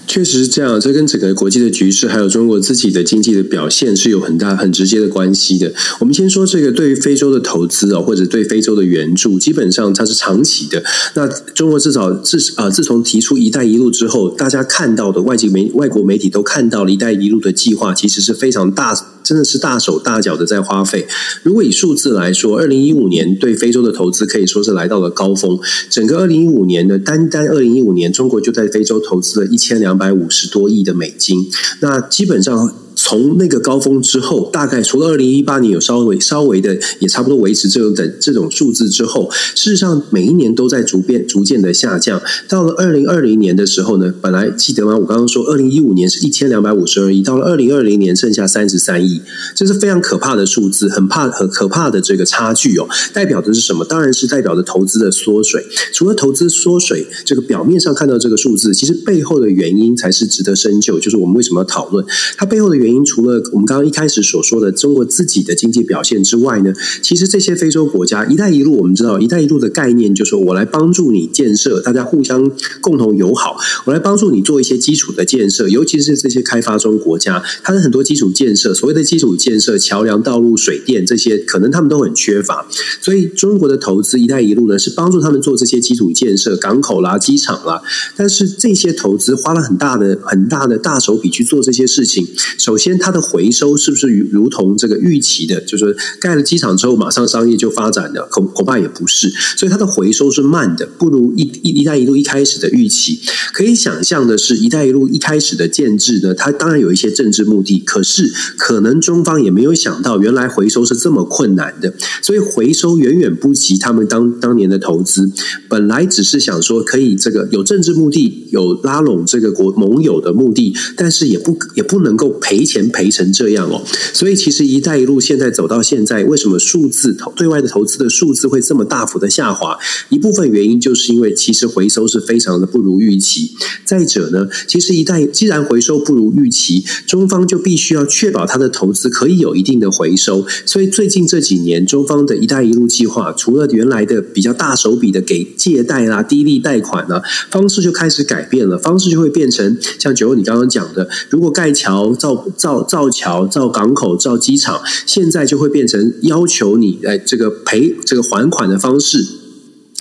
[0.07, 5.73] 确实是这样，这跟整个国际的局势，还有中国自己的经济的表现是有很大、很直接的关系的。
[5.99, 10.83] 我们先说这个对于非洲的投资啊，或者对非洲的援助，基本上它是长期的。
[11.15, 21.07] 那中国至少自啊，自从提出“一带一路”之后，大家看到的外籍媒、外国媒体都看到了“一带一路”的计划，其实是非常大，真的是大手大脚的在花费。
[21.43, 25.59] 如果以数字来说，二零一五年对非洲的投资可以说是来到了高峰。
[25.89, 30.11] 整个二零一五年的单单二零一五年，中国就在非洲投资了一千两百。
[30.11, 32.73] 五十多亿的美金，那基本上。
[33.11, 42.21] 从那个高峰之后，大概除了二零一八年有稍微稍微的，也差不多维持这种的这种数字之后，事实上每一年都在逐渐逐渐的下降。
[42.47, 44.95] 到了二零二零年的时候呢，本来记得吗？
[44.97, 49.19] 我刚刚说二零一五年是一千两百五十二亿，到了二零二零年剩下三十三亿，
[49.53, 52.87] 这是非常可怕的数字，很怕很可怕的这个差距哦。
[53.11, 53.83] 代表的是什么？
[53.83, 55.65] 当然是代表着投资的缩水。
[55.91, 60.97] 除了投资缩水，这个表面上看到这个数字，其实背后的原因才是值得深究。
[60.97, 62.05] 就是我们为什么要讨论
[62.37, 63.00] 它背后的原因？
[63.03, 82.67] 除了我们刚刚一开始所说的中国自己的经济表现之外呢，其实这些非洲国家“一带一路”，我们知道“一带一路”的概念就是我来帮助你建设，大家互相共同友好，我来帮助你做一些基础的建设，尤其是这些开发中国家，它的很多基础建设，所谓的基础建设，桥梁、道路、水电这些，可能他们都很缺乏，
[83.01, 87.81] 所以中国的投资“一带一路”呢，是帮助他们做这些基础建设，港口啦、机场啦，
[88.15, 93.11] 但是这些投资花了很大的、很大的大手笔去做这些事情，首先它。
[93.11, 95.59] 它的回收是不是如如同这个预期的？
[95.59, 98.25] 就是盖了机场之后，马上商业就发展了？
[98.31, 99.29] 恐恐怕也不是。
[99.57, 103.19] 所以它的回收是慢的，不如一一一带一路一开始的预期。
[103.51, 111.93] 可以想象的是，一带一路一开始的建制呢，它当然有一些政治目的，可是可能中方也没有想到，原来回收是这么困难的。
[112.21, 115.29] 所以回收远远不及他们当当年的投资。
[115.67, 123.11] 本来只是想说可以这个有政治目的，有拉拢这个国盟友的目的，但是也不也不能够赔钱赔。
[123.11, 129.77] 成这样哦，所以其实“一带一路”现在走到现在，为什么数字投对外的投资的数字会这么大幅的下滑？
[130.07, 133.51] 一部分原因就是因为其实回收是非常的不如预期。
[133.83, 140.47] 再者呢，其实一带既然回收不如预期，中方就必须要确保它的投资可以有一定的回收。
[140.65, 152.81] 所以最近这几年，中方的一带一路计划，除了原来的比较大手笔的给借贷啦、低利贷款啦，方式就开始改变了，方式就会变成像九欧你刚刚讲的，如果盖桥造造。
[152.91, 159.25] 造桥、造港口、造机场，现在就会变成要求你来这个赔这个还款的方式，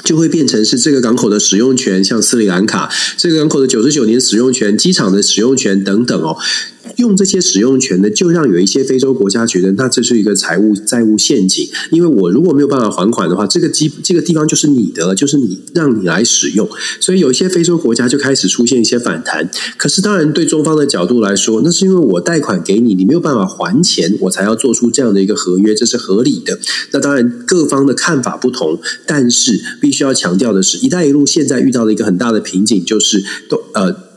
[0.02, 6.36] 就会变成是这个港口的使用权，像斯里兰卡这个港口的九十九年使用权、机场的使用权等等哦。
[6.96, 11.68] 用这些使用权呢，就让有一些非洲国家觉得，那这是一个财务债务陷阱。
[11.90, 16.68] 因为我如果没有办法还款的话，这个基这个地方就是你的了，就是你让你来使用。
[17.00, 19.50] 所以有一些非洲国家就开始出现一些反弹。
[19.76, 26.58] 可是当然，对中方的角度来说，那是因为我贷款给你，你没有办法还钱，我才要做出这样的一个合约，这是合理的。
[26.92, 34.09] 那当然，各方的看法不同，但是必须要强调的是，“一带一路”现在遇到了一个很大的瓶颈，就是都呃。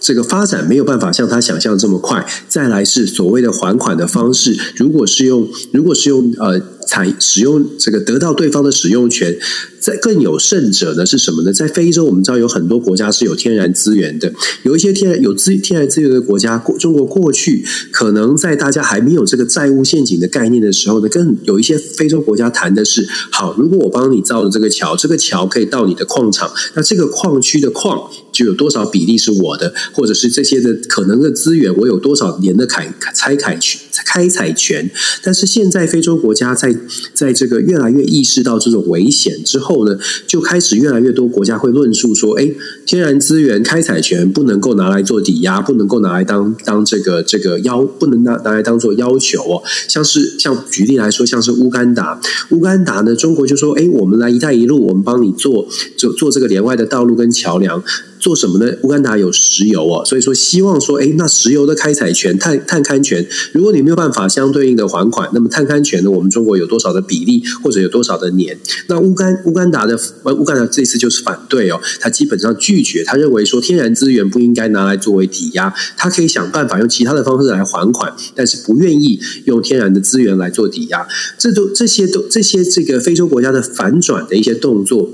[0.00, 2.26] 这个发展没有办法像他想象这么快。
[2.48, 6.60] 再来是所谓的还款的方式，如果是用，如果是用呃。
[6.86, 9.38] 采使用这个得到对方的使用权，
[9.80, 11.52] 在更有甚者呢是什么呢？
[11.52, 34.90] 在非洲，我们知道有很多国家是有天然资源的，有一些天然有资天然资源的国家，过中国过去可能在大家还没有这个债务陷阱的概念的时候呢，跟有一些非洲国家谈的是：好，如果我帮你造了这个桥，这个桥可以到你的矿场，那这个矿区的矿就有多少比例是我的，或者是这些的可能的资源，我有多少年的开采采权开采权？
[35.22, 36.71] 但是现在非洲国家在
[37.14, 42.50] 在这个越来越意识到这种危险之后呢，就开始越来越多国家会论述说：哎，
[42.86, 49.62] 天然资源开采权不能够拿来做抵押，不能够拿来当当这个这个要，不能拿拿来当做要求哦。
[49.88, 57.82] 像是像举例来说，像是乌干达，乌干达呢，中国就说：哎，我们来“一带一路”，我们帮你做做做这个连外的道路跟桥梁。
[58.22, 58.72] 做什么呢？
[58.82, 66.10] 乌干达有石油哦，所以说希望说，诶，那石油的开采权、探探勘权，如果你没有办法相对应的还款，那么探勘权呢？
[66.10, 68.56] 我们中国有多少的比例，或者有多少的年？
[68.86, 69.98] 那乌干乌干达的
[70.36, 81.04] 乌干达这次就是反对哦，他基本上拒绝，他认为说天然资源不应该拿来作为抵押，他可以想办法用其他的方式来还款，但是不愿意用天然的资源来做抵押。
[81.36, 85.10] 这都这些都这些这个非洲国家的反转的一些动作。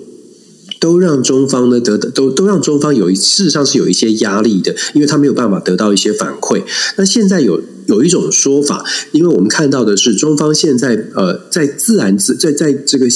[0.79, 6.63] 都让中方呢得的都都让中方有一事实上是有一些压力的，因为他没有办法得到一些反馈。
[6.97, 13.07] 那现在有有一种说法，因为我们看到的是中方现在呃在自然资在在这个。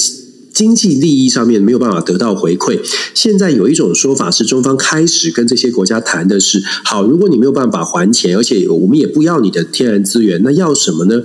[0.53, 2.79] 经济利益上面没有办法得到回馈。
[3.15, 11.23] 现在有一种说法是，中方开始跟这些国家谈的是：好，如果你没有办法还钱，而且我们也不要你的天然资源，那要什么呢？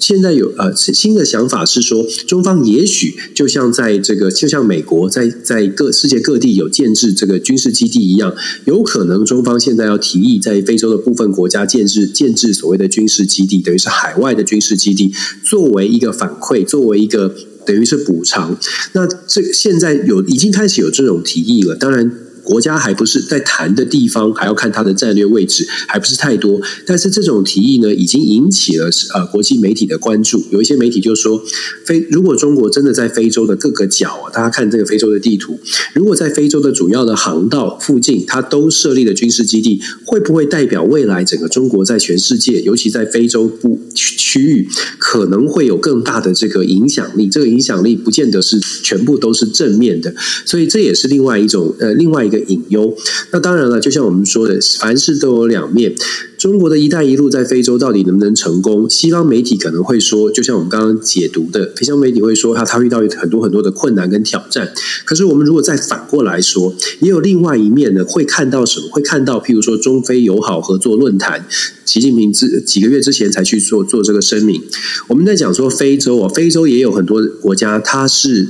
[0.00, 8.34] 现在有呃新的想法是说，中方也许就像在这个，就像美国在在各世界各地有建置这个军事基地一样，
[8.64, 15.12] 有可能中方现在要提议在非洲的部分国家建置建置所谓的军事基地，等于是海外的军事基地，
[15.44, 17.34] 作为一个反馈，作为一个
[17.66, 18.58] 等于是补偿。
[18.94, 22.10] 那这现在有已经开始有这种提议了，当然。
[22.42, 26.60] 国家还不是在谈的地方，还要看它的战略位置，还不是太多。
[26.86, 30.44] 但是这种提议呢，已经引起了呃国际媒体的关注。
[30.50, 31.42] 有一些媒体就说，
[31.84, 35.58] 非如果中国真的在非洲的各个角啊，大家看这个非洲的地图，
[35.94, 44.68] 如果在非洲的主要的航道附近，它都设立了军事基地，会不会代表未来整个中国在全世界，尤其在非洲部区域，
[44.98, 47.28] 可能会有更大的这个影响力？
[47.28, 50.14] 这个影响力不见得是全部都是正面的，
[50.44, 52.50] 所以这也是另外一种呃另外一个。
[52.50, 52.96] 隐忧。
[53.32, 55.94] 那当然了，就像我们说的，凡事都有两面。
[56.36, 58.88] 中国的一带一路在非洲到底能不能成功？
[58.88, 64.72] 西方媒体可能会说，就像我们刚刚解读的，西方媒体会说，他他遇到很多很多的困难跟挑战。
[65.04, 68.88] 可是我们如果再反过来说，也有另外一面呢，会看到什么？
[68.90, 71.46] 会看到，譬如说中非友好合作论坛，
[71.84, 74.62] 习近平之几个月之前才去做做这个声明。
[75.08, 78.48] 我们在讲说非洲啊，非洲也有很多国家，它是。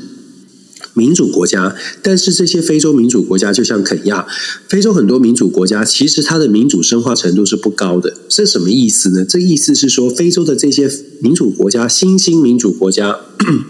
[1.01, 4.27] 民主国家，但是这些非洲民主国家就像肯亚，
[4.69, 8.13] 非洲很多民主国家，其实它的民主深化程度是不高的。
[8.29, 9.25] 这什么意思呢？
[9.25, 10.91] 这意思是说，非洲的这些
[11.21, 13.19] 民主国家，新兴民主国家，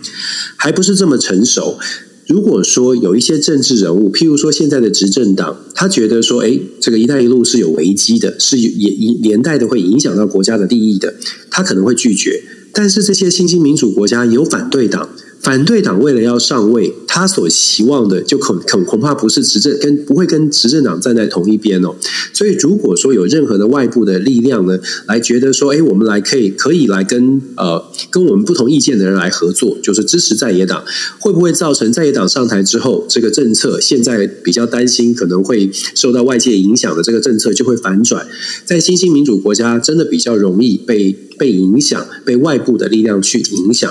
[0.59, 1.79] 还不是这么成熟。
[2.27, 11.15] 如果说有一些政治人物，譬如说现在的执政党，他觉得说，诶，这个“一带一路”是有危机的，是也连带的会影响到国家的利益的，
[11.51, 12.43] 他可能会拒绝。
[12.73, 15.09] 但是这些新兴民主国家有反对党。
[15.41, 21.97] 反对党为了要上位，他所希望的就恐恐恐怕不是执政，跟不会跟执政党站在同一边哦。
[22.35, 30.85] 所以，如果说有任何的外部的力量呢，来觉得说，哎，我们来可以可以来跟呃跟我们不同意见的人来合作，就是支持在野党，
[31.19, 38.27] 会不会造成在野党上台之后，这个政策现在比较担心可能会受到外界影响的这个政策就会反转？
[38.67, 43.91] 在新兴民主国家，真的比较容易被被影响，被外部的力量去影响。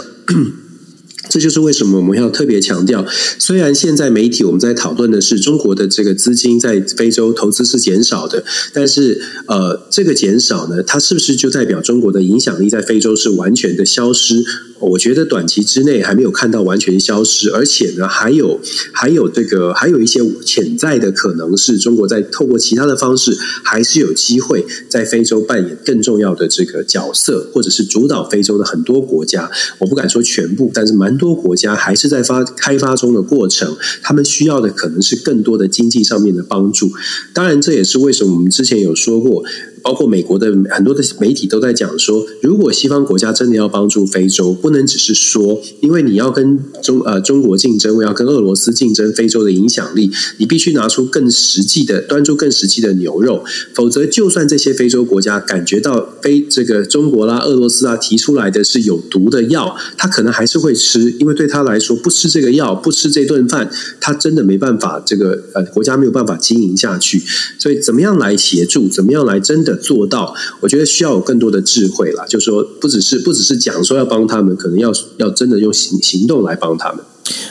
[1.29, 3.05] 这就是为什么我们要特别强调，
[3.37, 14.43] 虽然现在媒体我们在讨论的是中国的这个资金在非洲投资是减少的，但是呃，这个减少呢，它是不是就代表中国的影响力在非洲是完全的消失？
[14.79, 18.61] 我觉得短期之内还没有看到完全消失，而且呢，还有
[18.93, 29.51] 还有这个还有一些潜在的可能是中国在透过其他的方式，还是有机会在非洲扮演更重要的这个角色，或者是主导非洲的很多国家。
[29.79, 36.89] 我不敢说全部，但是蛮多国家还是在发开发中的过程，他们需要的可能是更多的经济上面的帮助。
[37.31, 39.43] 当然，这也是为什么我们之前有说过。
[39.81, 63.69] 包括美国的很多的媒体都在讲说，如果西方国家真的要帮助非洲，不能只是说，因为你要跟中呃中国竞争，我要跟俄罗斯竞争非洲的影响力，你必须拿出更实际的，端出更实际的牛肉，否则就算这些非洲国家感觉到非这个中国啦、俄罗斯啊提出来的是有毒的药，他可能还是会吃，因为对他来说，不吃这个药，不吃这顿饭，
[63.99, 67.21] 他真的没办法，这个呃国家没有办法经营下去。
[67.57, 68.87] 所以，怎么样来协助？
[68.87, 69.68] 怎么样来真的？
[69.75, 72.25] 做到，我觉得需要有更多的智慧啦。
[72.25, 77.03] 就是说，不只是不只是讲说要帮他们，可能要要真的用行行动来帮他们。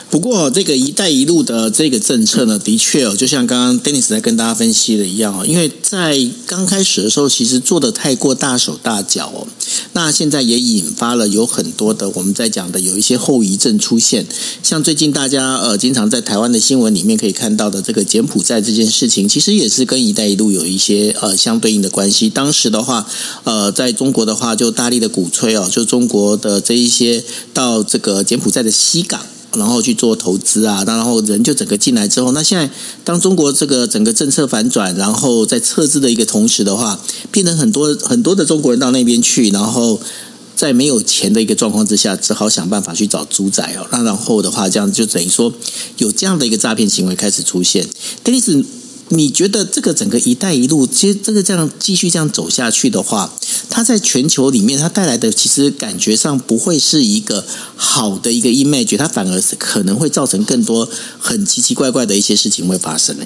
[0.09, 9.47] 不过，这个“一带一路”的这个政策呢，的确哦，就像刚刚 Dennis 在跟大家分析的一样哦，因为在刚开始的时候，其实做得太过大手大脚哦，
[9.93, 14.25] 那现在也引发了有很多的我们在讲的有一些后遗症出现，
[14.63, 22.29] 像最近大家呃经常在台湾的新闻里面可以看到的这个柬埔寨这件事情，其实也是跟“一带一路”有一些呃相对应的关系。
[22.29, 23.05] 当时的话，
[23.43, 27.23] 呃，在中国的话就大力的鼓吹哦，就中国的这一些
[27.53, 29.21] 到这个柬埔寨的西港。
[29.53, 32.69] 然后去做投资啊，然后人就整个进来之后，那现在
[33.03, 36.99] 当中国这个整个政策反转，然后在撤资的一个同时的话，
[37.31, 39.99] 变成很多很多的中国人到那边去，然后
[40.55, 43.87] 在没有钱的一个状况之下，只好想办法去找猪仔哦。
[43.91, 45.51] 那然后的话，这样就等于说
[45.97, 47.87] 有这样的一个诈骗行为开始出现。
[48.23, 48.63] 但是
[49.09, 53.33] 你觉得这个整个“一带一路”，其实这个这样继续这样走下去的话，
[53.69, 57.45] 它在全球里面，它带来的其实感觉上不会是一个
[57.75, 60.87] 好的一个 image，它反而是可能会造成更多
[61.19, 63.25] 很奇奇怪怪的一些事情会发生呢。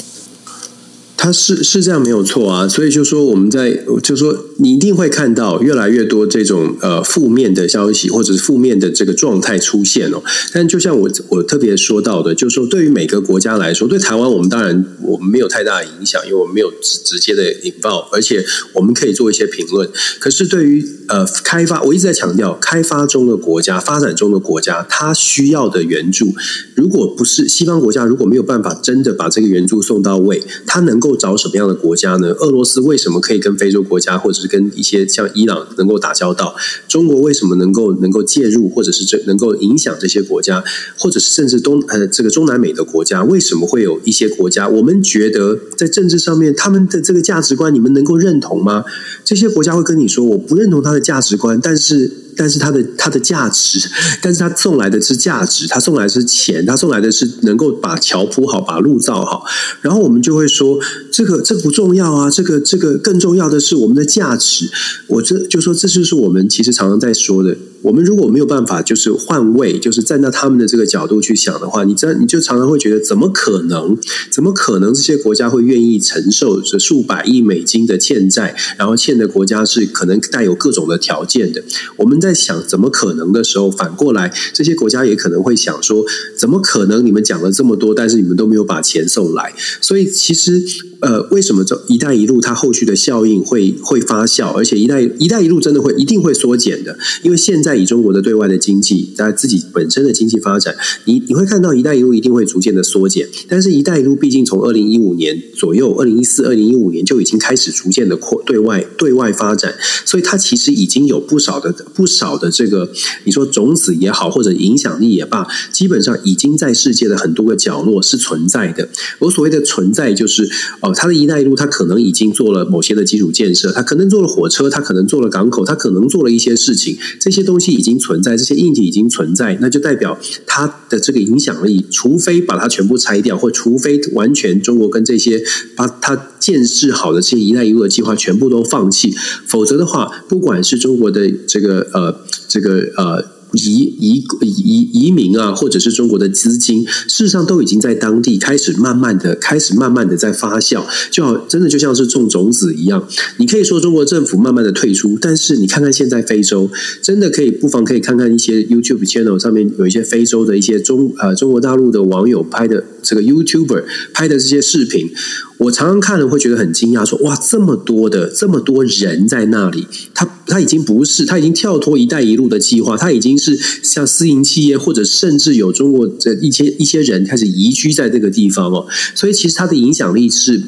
[1.23, 3.71] 他是是这样没有错啊，所以就说我们在
[4.03, 10.21] 就说你一定会看到越来越多这种呃负面的消息或者是负面的这个状态出现哦。
[10.51, 18.43] 但就像我我特别说到的，就是说对于每个国家来说，对台湾我们当然我们没有太大的影响，因为我们没有直直接的引爆，而且
[18.73, 19.89] 我们可以做一些评论。
[20.19, 26.33] 可是对于呃开发，我一直在强调开发中的国家、发展中的国家，它需要的援助，
[26.75, 32.29] 如果不是西方国家如果没有办法真的把这个援助送到位，它能够找什么样的国家呢？
[32.39, 36.55] 俄罗斯为什么可以跟非洲国家，或者是跟一些像伊朗能够打交道？
[36.87, 40.63] 中国为什么能够能够介入，或者是这能够影响这些国家，
[40.97, 44.67] 或者是甚至东呃这个中南美的国家，为什么会有一些国家？
[44.67, 48.83] 我们觉得在政治上面，他们的这个价值观，你们能够认同吗？
[49.23, 52.11] 这些国家会跟你说，我不认同他的价值观，但是。
[52.35, 53.79] 但是它的它的价值，
[54.21, 59.45] 但是他送来的是价值，他送来的是钱，他送来的是能够把桥铺好，把路造好。
[59.81, 60.79] 然后我们就会说，
[61.11, 64.69] 这个这个不重要啊，这个这个更重要的是我们的价值。
[65.07, 67.57] 我这就说，这就是我们其实常常在说的。
[67.83, 73.97] 我们如果没有办法，就是换位，就是站在他们的这个角度去想的话，你这你就常常会觉得，怎么可能？
[74.31, 78.55] 怎么可能这些国家会愿意承受这数百亿美金的欠债？
[78.77, 81.61] 然后欠的国家是可能带有各种的条件的。
[81.97, 86.05] 我们在想怎么可能的时候，反过来这些国家也可能会想说，
[86.37, 87.05] 怎么可能？
[87.05, 89.53] 你们讲了这么多，但是你们都没有把钱送来。
[89.81, 90.63] 所以其实。
[91.03, 96.97] 呃，为什么这“一带一路”它后续的效应会会发酵，而且“一带一带一路”真的会一定会缩减的？
[97.23, 100.73] 因为现在以中国的对外的经济，在自己本身的经济发展，
[101.03, 103.27] 你你会看到“一带一路”一定会逐渐的缩减。
[103.49, 109.75] 但是“一带一路”毕竟从二零一五年左右，二零一四、二零一五年就已经开始逐渐的扩对外对外发展，
[110.05, 112.89] 所以它其实已经有不少的不少的这个
[113.25, 118.87] 你说种子也好，或者影响力也罢，基本上已经在世界的很多个角落是存在的。
[119.19, 120.49] 我所谓的存在，就是
[120.79, 120.92] 哦。
[120.93, 135.43] 它的一带一路，它可能已经做了某些的基础建设，它可能做了火车，它可能做了港口，它可能做了一些事情，这些东西已经存在，这些硬体已经存在，那就代表它的这个影响力，除非把它全部拆掉，或除非完全中国跟这些
[135.75, 139.13] 把它建设好的这些一带一路的计划全部都放弃，
[139.45, 142.15] 否则的话，不管是中国的这个呃
[142.47, 143.42] 这个呃。
[143.53, 153.07] 移移移移民啊，或者是中国的资金，事实上都已经在当地开始慢慢的开始慢慢的在发酵，就好真的就像是种种子一样。
[153.37, 156.69] 你可以说中国政府慢慢的退出，但是你看看现在非洲，
[157.01, 163.83] 真的可以不妨可以看看一些 YouTube channel 上面有一些非洲的一些中呃中国大陆的网友拍的这个 YouTuber
[164.13, 165.09] 拍的这些视频。
[165.57, 180.61] 我常常看了会觉得很惊讶，说哇，这么多的这么多人在那里，他他已经不是，他已经跳脱“一带一路”的计划，他已经是像私营企业，或者甚至有中国的一些一些人开始移居在这个地方哦，所以其实他的影响力是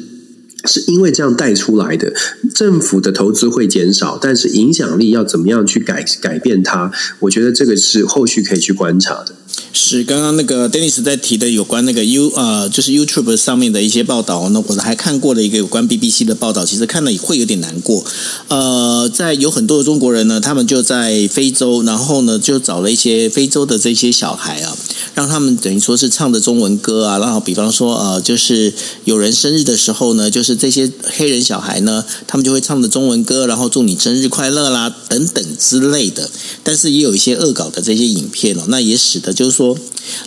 [0.66, 2.12] 是因为这样带出来的。
[2.54, 6.90] 政府的投资会减少，但是影响力要怎么样去改改变它？
[7.20, 9.34] 我觉得这个是后续可以去观察的。
[9.72, 18.04] 是刚刚那个 Dennis 在提的有关那个 U 呃，就是 YouTube 上面的一些报道，那我还看过了一个有关 BBC 的报道，其实看了也会有点难过。
[18.48, 24.76] 呃，在有很多的中国人呢，他们就在非洲，然后呢就找了一些非洲的这些小孩啊，
[25.14, 28.72] 让他们等于说是唱的中文歌啊，然后比方说呃，就是
[29.04, 36.30] 有人生日的时候呢，就是这些黑人小孩呢，他们就会唱的中文歌，然后祝你生日快乐啦等等之类的。
[36.64, 39.76] 但是也有一些恶搞的这些影片哦，那也使得就是说。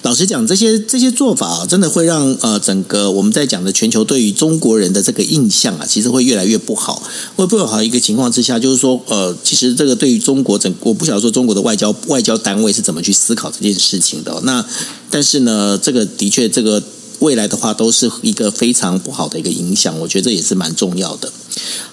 [0.02, 7.02] 老实讲，这些这些做法啊，真的会让呃整个我们在讲的全球对于中国人的这个印象啊，其实会越来越不好。
[7.38, 14.38] 会不好一个情况之下，就是说呃，其实这个对于中国整，我不晓得说中国的外交外交单位是怎么去思考这件事情的。
[14.44, 14.66] 那
[15.10, 16.84] 但是呢，这个的确，这个
[17.20, 20.00] 未来的话，都是一个非常不好的一个影响。
[20.00, 21.32] 我觉得这也是蛮重要的。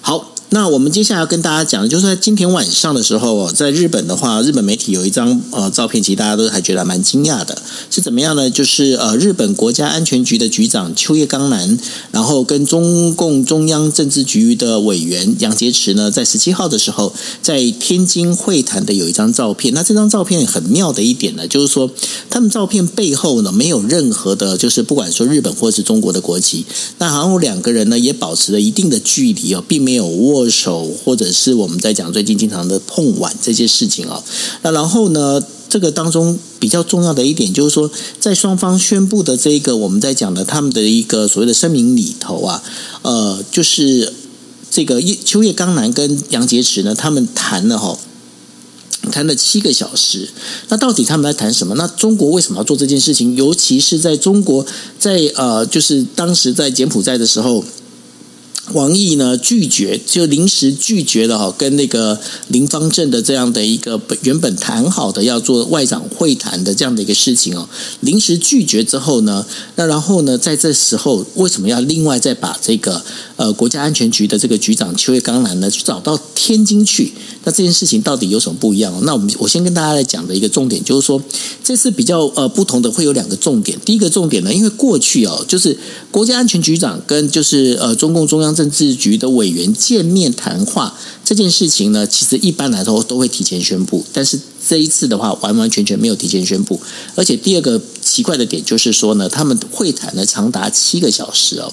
[0.01, 0.33] 好。
[0.49, 8.49] 那我们接下来要跟大家讲的，就是在今天晚上的时候哦，在日本的话，日本媒体有一张呃照片，其实大家都还觉得蛮惊讶的，是怎么样呢？
[8.49, 11.77] 就是呃，日本国家安全局的局长秋叶刚男，
[12.11, 19.73] 然后跟中共中央政治局的委员杨洁篪呢，在十七号的时候在天津会谈的有一张照片。
[19.73, 21.91] 那这张照片很妙的一点呢，就是说
[22.29, 26.65] 他们照片背后呢没有任何的，就是不管说日本或是中国的国旗，
[26.99, 30.36] 那好像两个人呢也保持了一定的距离哦，并没有握。
[30.37, 34.23] 握手，或者是我们在讲最近经常的碰碗这些事情啊，
[34.61, 42.61] 那然后呢，这个当中比较重要的一点就是说，在双方宣布的这一个我们在讲的他们的一个所谓的声明里头啊，
[43.01, 44.13] 呃，就是
[44.69, 47.97] 这个叶秋叶刚男跟杨洁篪呢，他们谈了哈，
[49.11, 50.29] 谈了七个小时。
[50.69, 51.73] 那到底他们在谈什么？
[51.75, 53.35] 那中国为什么要做这件事情？
[53.35, 54.65] 尤其是在中国
[54.99, 57.63] 在呃，就是当时在柬埔寨的时候。
[58.73, 67.69] 王毅呢拒绝，就临时拒绝了哈，跟那个林芳正的这样的一个原本谈好的要做外长会谈的这样的一个事情哦，
[68.01, 69.45] 临时拒绝之后呢，
[69.75, 73.01] 那然后呢，在这时候为什么要另外再把这个
[73.37, 77.13] 呃国家安全局的这个局长秋叶刚男呢，去找到天津去？
[77.45, 78.93] 那这件事情到底有什么不一样？
[79.05, 81.21] 那我们我先跟大家来讲的一个重点就是说，
[81.63, 83.79] 这次比较呃不同的会有两个重点。
[83.85, 85.77] 第一个重点呢，因为过去哦，就是
[86.11, 88.56] 国家安全局长跟就是呃中共中央。
[88.57, 96.81] 政治局的委员见面谈话这件事情呢，其实一般来说都会提前宣布，但是这一次的话，完完全全没有提前宣布。
[97.15, 101.71] 而且第二个奇怪的点就是说呢，他们会谈了长达七个小时哦。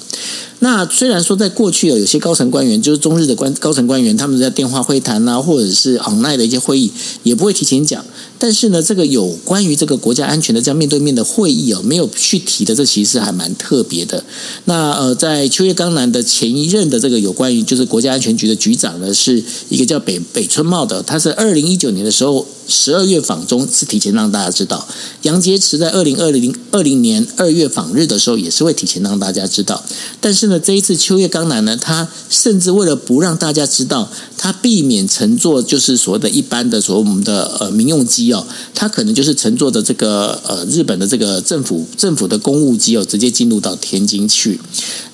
[0.60, 8.04] 那虽然说在过去有有些高层官员，就是中日的官高层官员，他们在电话会谈啊，或者是 online 的一些会议，也不会提前讲。
[8.44, 14.22] 但是呢，这个有关于这个国家安全的这样面对面的会议哦，没有去提的，这其实还蛮特别的。
[14.66, 22.46] 那呃，在秋叶刚男的前一任的这个有关于就是国家安全局的局长呢，是一个叫北北村茂的，他是二零一九年的时候。
[22.66, 24.88] 十二月访中是提前让大家知道，
[25.20, 29.84] 杨洁篪在二零二零二零年二月访日的时候也是会提前让大家知道，
[30.18, 44.60] 但是呢，这一次秋叶刚男呢，他甚至为了不让大家知道，他避免乘坐就是所谓的一般的所谓我们的呃民用机哦，他可能就是乘坐的这个呃日本的这个政府政府的公务机哦，直接进入到天津去。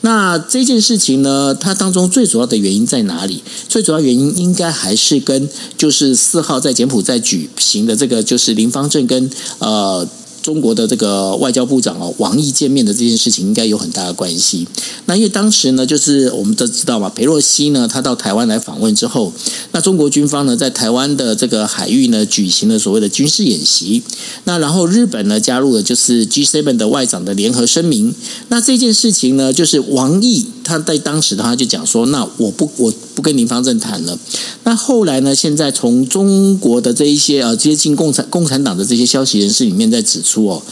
[0.02, 3.42] 那这件事情呢，它当中最主要的原因在哪里？
[3.68, 10.08] 最主要原因应该还是跟就是四号在柬埔寨举行的这个就是林方正跟呃。
[10.42, 14.66] 中国的这个外交部长哦，王毅见面的这件事情应该有很大的关系。
[15.06, 19.32] 那因为当时呢，就是我们都知道嘛，裴洛西呢，他到台湾来访问之后，
[19.72, 24.02] 那中国军方呢，在台湾的这个海域呢，举行了所谓的军事演习。
[24.44, 28.14] 那然后日本呢，加入了就是 G7 的外长的联合声明。
[28.48, 34.18] 那这件事情呢，就是王毅他在当时的话就讲说，那我不我不跟林方正谈了。
[34.64, 40.46] 那后来呢，现在从中国的这一些呃接近共产共产党的这些消息人士里面在指出。
[40.46, 40.62] 哦，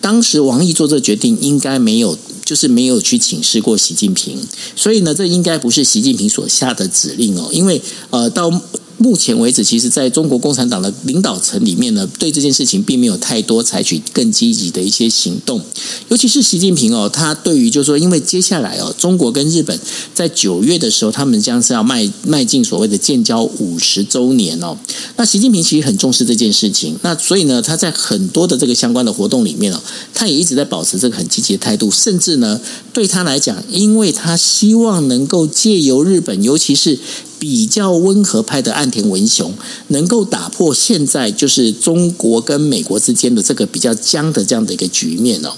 [0.00, 4.38] 当时王毅做这决定，应该没有，就是没有去请示过习近平，
[4.74, 8.50] 所以呢，这应该不是习近平所下的指令哦，因为呃，到。
[8.98, 15.60] 目前为止，其实在中国共产党的领导层里面呢，对这件事情并没有太多采取更积极的一些行动。
[16.08, 19.78] 尤其是习近平哦，他对于就是说，因为接下来哦，中国跟日本
[20.12, 24.76] 在九月的时候，他们将是要迈迈进所谓的建交五十周年哦。
[25.16, 29.80] 那习近平其实很重视这件事情，那所以呢，他在很多的这个相关的活动里面哦，
[30.12, 32.60] 他也一直在保持这个很积极的态度，甚至呢，
[32.92, 36.98] 对他来讲，因为他希望能够借由日本，尤其是。
[37.38, 39.52] 比较温和派的岸田文雄
[39.88, 45.52] 能够打破现在就是中国跟美国之间的这个比较僵的这样的一个局面哦。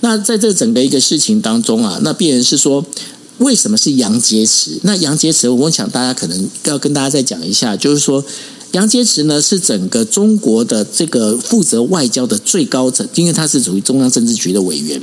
[0.00, 2.84] 那在这整个一个事情当中啊，那必然是说，
[3.38, 4.78] 为什么是杨洁篪？
[4.82, 8.24] 那杨洁篪，我想大家可能要跟大家再讲一下，就是说。
[8.74, 15.00] 杨洁篪呢，是整个中国的这个负责外交的最高层，因为他是属于中央政治局的委员。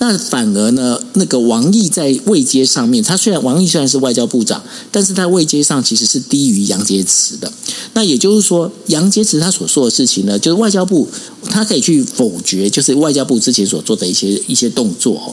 [0.00, 4.60] 那反而呢，那个王毅在位阶上面，他虽然王毅虽然是外交部长，
[4.90, 7.52] 但是在位阶上其实是低于杨洁篪的。
[7.94, 11.06] 那也就是说，杨洁篪他所说的事情呢，就是外交部
[11.48, 15.32] 他可以去否决，就是外交部之前所做的一些一些动作哦。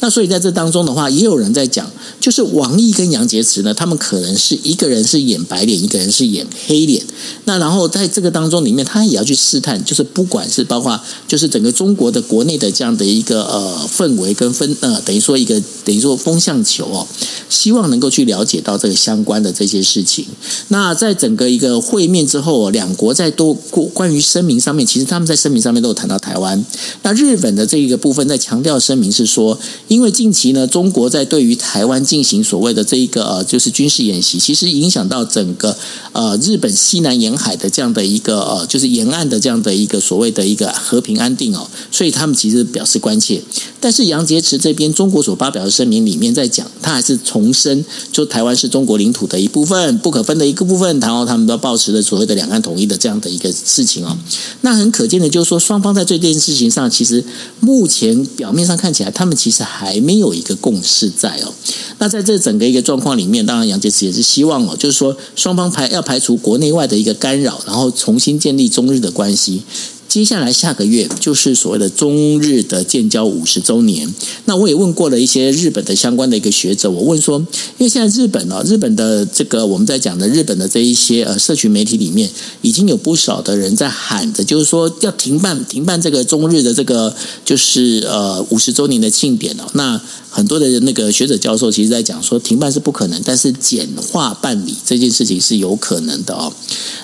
[0.00, 7.00] 那所以在这当中的话，也有人在讲，就是王毅跟杨洁篪呢，他们可能是一个人是演白脸，一个人是演黑脸。
[7.44, 17.06] 那然后在这个当中里面，他也要去试探，就是不管是包括就是整个中国的国内的这样的一个呃氛围跟分呃等于说一个等于说风向球哦，
[17.48, 20.24] 希望能够去了解到这个相关的这些事情。
[20.68, 26.64] 那在整个一个会面之后，两国在多过关于声明上面，其实他们在声明上面都有谈到台湾。
[27.02, 29.58] 那日本的这一个部分在强调声明是说，
[29.88, 35.76] 因为近期呢，中国在对于台湾进行所谓的这一个呃就是军事演习，其实影响到整个
[36.12, 37.17] 呃日本西南。
[37.18, 43.42] 沿海的这样的一个呃，就是沿岸的这样的一个所谓的一个和平安定哦，所以他们其实表示关切。
[43.80, 50.98] 但是杨洁篪这边中国所发表的声明里面在讲，他还是重申，就台湾是中国领土的一部分，不可分的一个部分。
[51.00, 54.18] 然后他们都抱持了所谓的两岸统一的这样的一个事情哦。
[54.62, 57.24] 那很可见的就是说，双方在这件事情上，其实
[57.60, 61.52] 目前表面上看起来，他们其实还没有一个共识在哦。
[61.98, 69.62] 那在这整个一个状况里面，当然杨洁篪也是希望哦，就是说双方排要排除国内外的一个干扰，然后重新建立中日的关系。
[70.08, 74.12] 接下来下个月就是所谓的中日的建交五十周年。
[74.46, 77.38] 那我也问过了一些日本的相关的一个学者，我问说，
[77.76, 82.30] 因为现在日本啊，日本的这个我们在讲的日本的这一些呃社群媒体里面，
[82.62, 89.64] 已经有不少的人在喊着，就是说要停办停办这个中日的这个就是呃五十周年的庆典哦。
[89.74, 90.00] 那
[90.30, 96.52] 很多的那个学者教授其实在讲说，停办是不可能，但是简化办理这件事情是有可能的哦。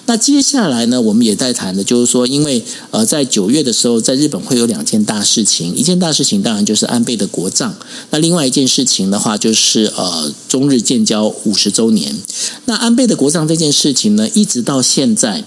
[0.06, 2.62] 那接下来呢，我们也在谈的，就是说，因为
[2.94, 7.72] 呃，在九月的时候，在日本会有两件大事情，一件大事情当然就是安倍的国葬，
[8.10, 12.16] 那另外一件事情的话，就是呃，中日建交五十周年。
[12.66, 15.42] 那安倍的国葬这件事情呢，一直到现在。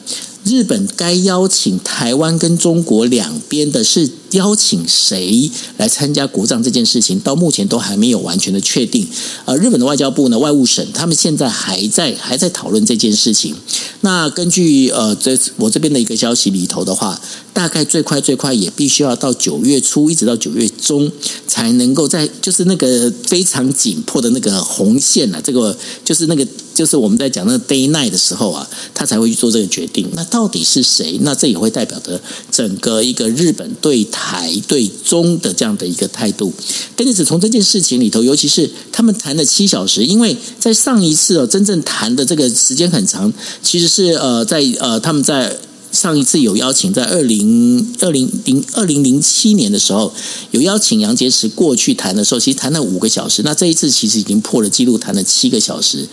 [0.47, 9.05] 日本该邀请台湾跟中国两边的是邀请谁来参加国葬这件事情，到目前都还没有完全的确定。
[9.45, 13.53] 呃，日本的外交部呢，外务省他们现在还在还在讨论这件事情。
[14.01, 17.19] 那根据呃这我这边的一个消息里头的话，
[17.51, 21.11] 大概最快最快也必须要到九月初一直到九月中
[21.45, 26.47] 才能够在就是那个非常紧迫的那个红线啊，这个就是那个。
[26.77, 30.07] 就是我们在讲那个 day night 的时候啊，他才会去做这个决定。
[30.13, 31.17] 那到底是谁？
[31.23, 32.21] 那这也会代表着
[32.51, 36.53] 整个一个日本对台对中的这样的一个态度。
[36.95, 45.57] 但是从这件事情里头，尤其是他们谈了七小时，因为在上一次哦，真正谈的这个时间很长，其实是呃，在呃，他们在。
[45.97, 50.13] 上一次有邀请，在二零二零零二零零七年的时候，
[50.51, 53.41] 有邀请杨洁篪过去谈的时候，其实谈了五个小时。
[53.43, 56.07] 那这一次其实已经破了纪录，谈了七个小时。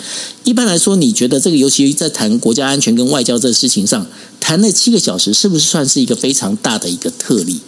[0.45, 4.07] 一般来说，你觉得这个，尤其在谈国家安全跟外交这个事情上，
[4.41, 7.61] 谈了七个小时，是不是算是一个非常大的一个特例？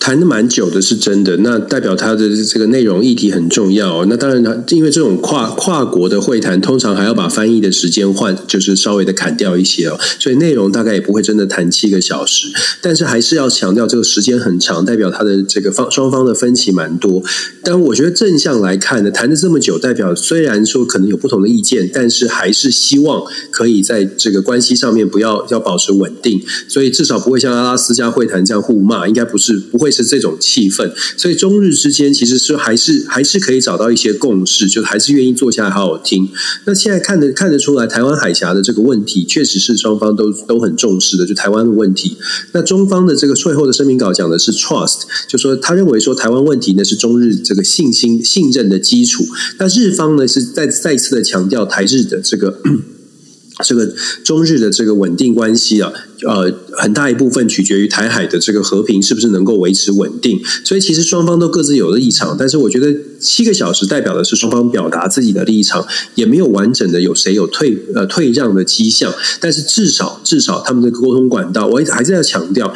[0.00, 1.36] 谈的蛮久的，是真的。
[1.38, 4.04] 那代表他的这个内容议题很重要。
[4.06, 9.98] 那当然，他因为这种跨跨国的会谈，通常还要把翻译的时间换，就是稍微的砍掉一些哦。
[10.18, 12.48] 所以内容大概也不会真的谈七个小时。
[12.80, 17.22] 但是还是要强调，这个时间很长，代表他的这个方双方的分歧蛮多。
[17.68, 26.42] 但我觉得正向来看呢，谈的这么久，代表虽然说可能有不同的意见，但是还是希望可以在这个关系上面不要要保持稳定。
[26.66, 30.08] 所以至少不会像阿拉斯加会谈这样互骂，应该不是不会是。
[30.08, 36.30] 这种气氛，所以中日之间其实是还是还是可以找到一些共识，就还是愿意坐下来好好听。
[36.64, 42.16] 那现在看得看得出来，台湾海峡的这个问题，确实是双方都都很重视的，就台湾的问题。
[42.52, 49.24] 那中方的这个最后的声明稿讲的是 trust，就说他认为说台湾问题呢是中日这个信心信任的基础。
[49.58, 52.60] 那日方呢是再再次的强调台日的这个。
[53.64, 53.92] 这个
[54.22, 55.92] 中日的这个稳定关系啊，
[56.24, 60.40] 呃，很大一部分取决于台海的这个和平是不是能够维持稳定。
[60.64, 65.84] 所以其实双方都各自有了立场，但是我觉得七个小时代表的是双方表达自己的立场，
[66.14, 69.12] 也没有完整的有谁有退呃退让的迹象。
[69.40, 72.72] 但是至少至少他们的沟通管道，我还是要强调。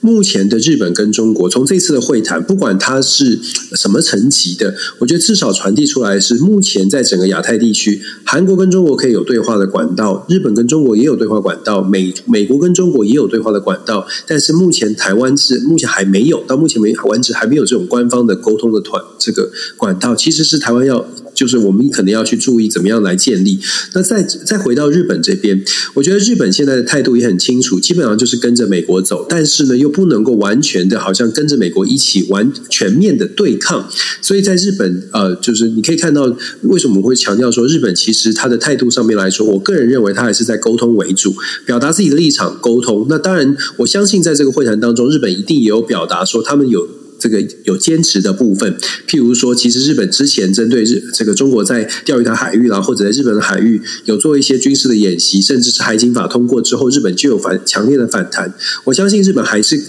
[0.00, 3.38] 目前的日本跟中国，从这次的会谈，不管它是
[3.74, 21.06] 什么层级的，我觉得至少传递出来是，目前在整个亚太地区，韩国跟中国可以有对话的管道，日本跟中国也有对话管道，美美国跟中国也有对话的管道，但是目前台湾是目前还没有，到目前为止还没有这种官方的沟通的团这个管道，其实是台湾要。
[21.36, 23.60] 就是我们可能要去注意怎么样来建立。
[23.92, 33.88] 那再再回到日本这边，我觉得日本现在的态度也很清楚，基本上就是跟着美国走，但是呢又不能够完全的，好像跟着美国一起完全面的对抗。
[34.20, 41.34] 所以在日本，呃，就是你可以看到为什么我会强调说，日本其实他的态度上面来说，我个人认为他还是在沟通为主，
[41.64, 43.06] 表达自己的立场，沟通。
[43.08, 46.86] 那当然，我相信在这个会谈当中，日本一定也有表达说他们有。
[47.18, 48.76] 这个有坚持的部分，
[49.08, 58.54] 譬如说，其实日本之前针对日这个中国在钓鱼台海域啦，或者在日本的海域有做一些军事的演习，甚至是海警法通过之后，日本就有反强烈的反弹。
[58.84, 59.82] 我相信日本还是。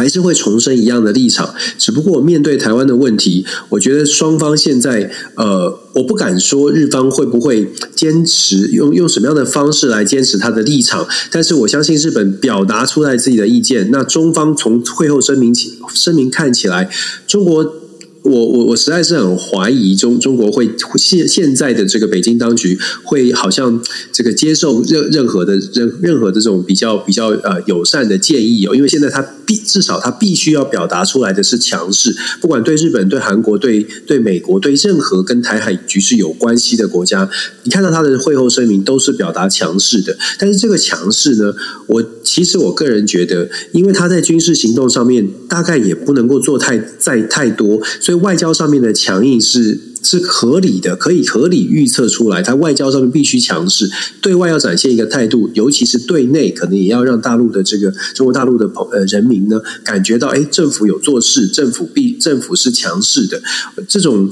[0.00, 16.88] 还是会重申一样的立场，只不过面对台湾的问题，我觉得双方现在呃，我不敢说日方会不会坚持用用什么样的方式来坚持他的立场，但是我相信日本表达出来自己的意见，那中方从会后声明起声明看起来，
[17.26, 17.79] 中国。
[18.22, 37.28] 我我我实在是很怀疑中中国会现现在的这个北京当局会好像这个接受任任何的任任何的这种比较比较呃友善的建议哦，因为现在他必至少他必须要表达出来的是强势，不管对日本、对韩国、对对美国、对任何跟台海局势有关系的国家，
[37.64, 41.54] 你看到他的会后声明都是表达强势的，但是这个强势呢，
[41.86, 47.80] 我其实我个人觉得，因为他在军事行动上面大概也不能够做太再太多。
[48.12, 53.90] 以外交上面的强硬是是合理的，可以合理预测出来，它外交上面必须强势，
[54.20, 63.42] 对外要展现一个态度，尤其是对内，可能也要让大陆的这个中国大陆的朋呃人民呢感觉到，哎，政府有做事，政府必政府是强势的，
[63.88, 64.28] 这种。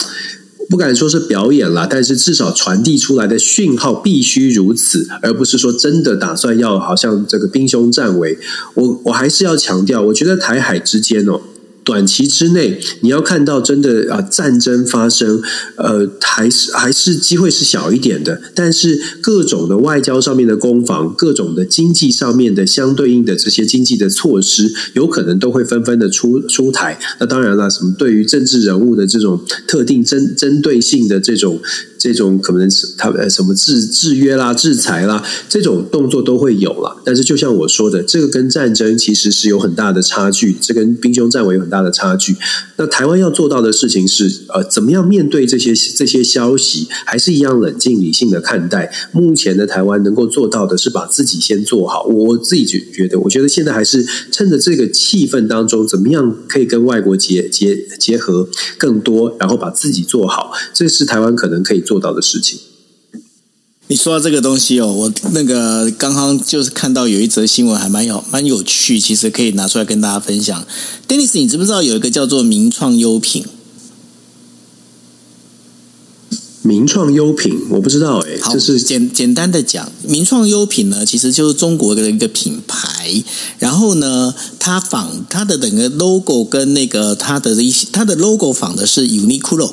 [0.70, 8.38] 不敢说是表演啦，但是至少传递出来的讯号必须如此，而不是说真的打算要好像这个兵凶战危。
[8.74, 11.40] 我我还是要强调，我觉得台海之间哦。
[11.88, 15.40] 短期之内，你要看到真的啊战争发生，
[15.76, 18.42] 呃，还是还是机会是小一点的。
[18.54, 27.00] 但是各种的外交上面的攻防，各种的经济上面的相对应的这些经济的措施，有可能都会纷纷的出出台。
[27.18, 31.58] 那当然了，什么对于政治人物的这种特定针针对性的这种。
[32.00, 36.96] 这种可能是他呃什么制制约啦、制裁啦，这种动作都会有啦。
[37.04, 42.36] 但是就像我说的，这个跟战争其实是有很大的差距，这跟兵凶战危有很大大的差距。
[42.76, 48.92] 那台湾要做到的事情是，呃，怎么样面对这些这些消息，还是一样冷静理性的看待。
[49.12, 52.04] 目前的台湾能够做到的是把自己先做好。
[52.04, 62.58] 我自己觉觉得，我觉得现在还是趁着这个气氛当中，怎么样可以跟外国结结结合更多，然后把自己做好，这是台湾可能可以做到的事情。
[63.90, 70.66] 你说到这个东西哦，我那个刚刚就是看到有一则新闻，还蛮有蛮有趣，其实可以拿出来跟大家分享。
[71.08, 73.46] Dennis，你知不知道有一个叫做名创优品？
[76.60, 78.38] 名创优品，我不知道哎。
[78.42, 83.24] 好，就是简简单的讲，名创优品呢，其实就是中国的一个品牌。
[83.58, 89.72] 然后呢，它仿它的整个 logo 跟那个它的一些，它的 logo 仿的是 Uniqlo。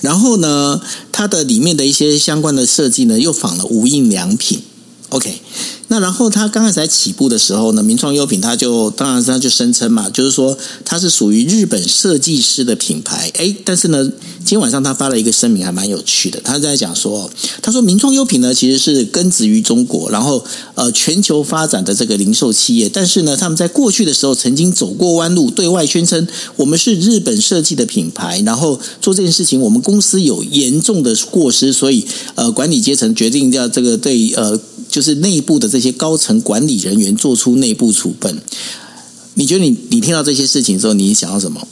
[0.00, 0.80] 然后呢，
[1.12, 4.62] 它的里面的一些相关的设计呢，又仿了无印良品。
[5.12, 5.40] OK。
[5.88, 10.56] 那然后他刚开始在起步的时候呢，名创优品他就当然他就声称嘛，就是说
[10.86, 13.30] 他是属于日本设计师的品牌。
[13.34, 14.02] 诶，但是呢，
[14.38, 16.40] 今天晚上他发了一个声明，还蛮有趣的。
[16.42, 20.42] 他在讲说，他说名创优品呢其实是根植于中国，然后
[20.76, 34.58] 呃全球发展的这个零售企业，但是呢，他们在过去的时候曾经走过弯路，对外宣称我们是日本设计的品牌，然后做这件事情，我们公司有严重的过失，所以呃管理阶层决定要这个对呃。
[34.92, 38.36] 就是内部的这些高层管理人员做出内部处分，
[39.34, 41.66] 你觉得你你听到这些事情之后，你想要什么？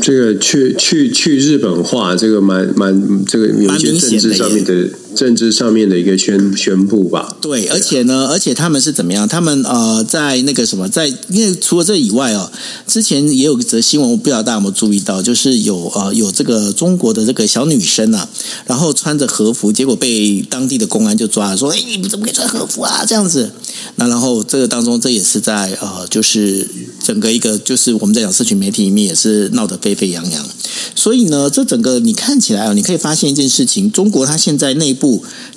[0.00, 4.88] 这个去去去日本化，这个蛮蛮这个有些政治上面的。
[5.14, 7.36] 政治上面的一个宣宣布吧。
[7.40, 9.26] 对，而且呢，而且他们是怎么样？
[9.28, 12.50] 他们呃，在那个什么，在因为除了这以外哦，
[12.86, 18.28] 之前也有一则新闻，我不知道大家有没有注意到，就是有呃有这个中国的这个小女生啊，
[18.66, 23.50] 然后穿着和服，结果被当地的公安就抓了，说：“哎，你们怎么可以穿和服啊？”这样子。
[23.96, 26.66] 那然后这个当中，这也是在呃，就是
[27.02, 30.46] 整个一个就是我们在讲社群媒体里面也是闹得沸沸扬扬。
[30.94, 35.01] 所以呢，这整个你看起来啊，你可以发现一件事情：中国它现在内部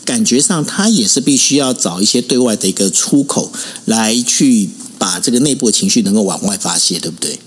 [0.04, 3.52] 感觉上，它也是必须要找一些对外的一个出口，
[3.86, 7.39] 来去把这个内部的情绪能够往外发泄，对不对？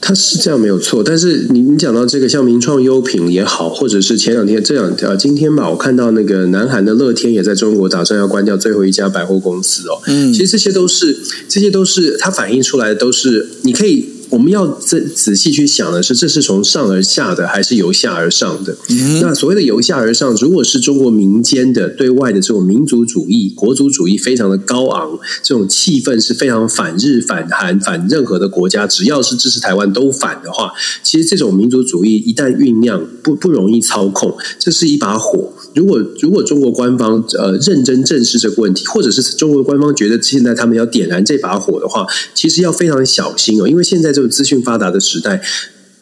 [0.00, 10.02] 它是这样没有错，但是你你讲到这个像名创优品也好，或者是前两天这两条，今天吧，我看到那个南韩的乐天也在中国打算要关掉最后一家百货公司哦。
[10.06, 14.08] 嗯，其实这些都是这些都是它反映出来的，都是你可以。
[14.32, 18.74] 我们要仔仔细去想的是，这是从上而下的，还是由下而上的？
[18.88, 30.72] 嗯、那所谓的由下而上，如果是中国民间的对外的这种民族主义、国族主义非常的高昂，这种气氛是非常反日、反韩、反任何的国家，只要是支持台湾都反的话，
[31.02, 35.52] 其实这种民族主义一旦酝酿，不不容易操控，这是一把火。
[35.74, 45.40] 如果如果中国官方呃认真正视这个问题，或者是中国官方觉得现在他们要点燃这把火的话，其实要非常小心哦，因为现在这个资讯发达的时代，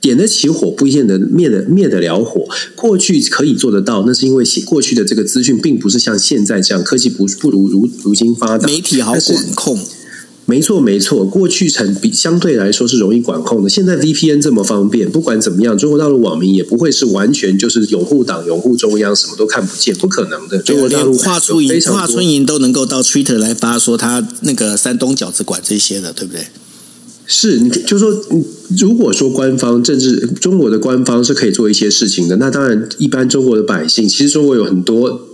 [0.01, 2.49] 点得起火不一定能灭得灭得了火。
[2.75, 9.79] 过去可以做得到，那是因为过去的这个资讯并不是像现在这样科技不不如如如今发达，媒体好管控。
[10.47, 13.69] 没错，没错，过去成比相对来说是容易管控的。
[13.71, 20.59] 现在 VPN 这么方便，不管怎么样，中国大陆网民也不会是完全就是拥护党、拥护中央，什么都看不见，不可能的。
[20.59, 26.43] 中国大陆华春莹、华春莹都能够到 Twitter 来发说他那个山东饺子馆这些的，对不对？
[27.29, 28.13] 是，你就说，
[28.77, 35.29] 如果说官方政治，中国的官方是可以做一些事情的，那当然，一般中国的百姓，其实中国有很多。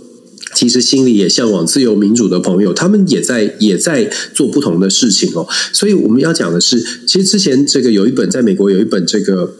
[0.57, 5.47] 其实心里也向往自由民主的朋友，他们也在也在做不同的事情哦。
[5.71, 9.53] 所以我们要讲的是，其实之前这个有一本在美国有一本这个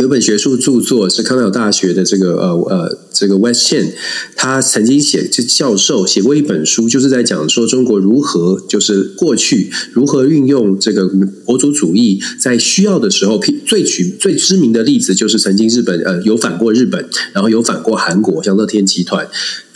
[0.00, 3.92] 有本学术著作是康奈尔大学的这个呃呃这个 West Chen，
[4.34, 11.08] 他曾经写就教授写过一本书，就是在讲说中国如何就是过去如何运用这个
[11.44, 19.28] 国族主义，在需要的时候，最举最知名的例子就是曾经日本呃有反过日本，然后有反过韩国，像乐天集团。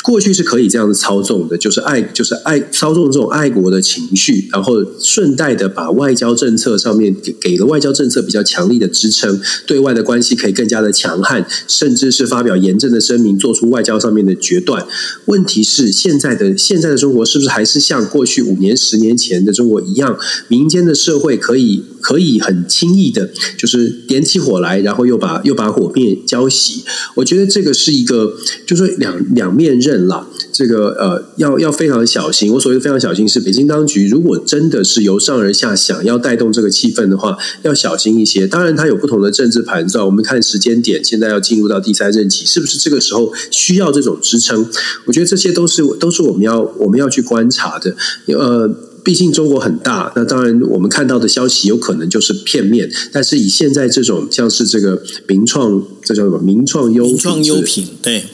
[0.02, 14.84] 过去是可以这样子操纵的，就是爱，就是爱操纵这种爱国的情绪，然后顺带的把外交政策上面给给了外交政策比较强力的支撑，对外的关系可以更加的强悍，甚至是发表严正的声明，做出外交上面的决断。
[15.26, 26.80] 问题是，现在的现在的中国是不是还是像过去五年、十年前的中国一样，民间的社会可以可以很轻易的，就是点起火来，然后又把又把火灭浇熄？
[27.14, 28.34] 我觉得这个是一个，
[28.66, 30.02] 就是说两两面刃。
[30.08, 32.52] 了，这个呃，要要非常小心。
[32.52, 38.48] 我所谓的非常小心是，北京当局如果真的是由上而下想要带动这个气氛的话，要小心一些。
[38.48, 40.04] 当然，它有不同的政治盘算。
[40.04, 44.68] 我们看时间点，现在要进入到第三任期，是不是这个时候需要这种支撑？
[45.04, 47.94] 我觉得这些都是都是我们要我们要去观察的。
[48.26, 48.68] 呃，
[49.04, 52.90] 毕竟中国很大，那当然我们看到的消息有可能就是片面。
[53.12, 56.38] 但是以现在这种像是这个名创，这叫什么？
[56.38, 58.24] 名创优名创优品，对。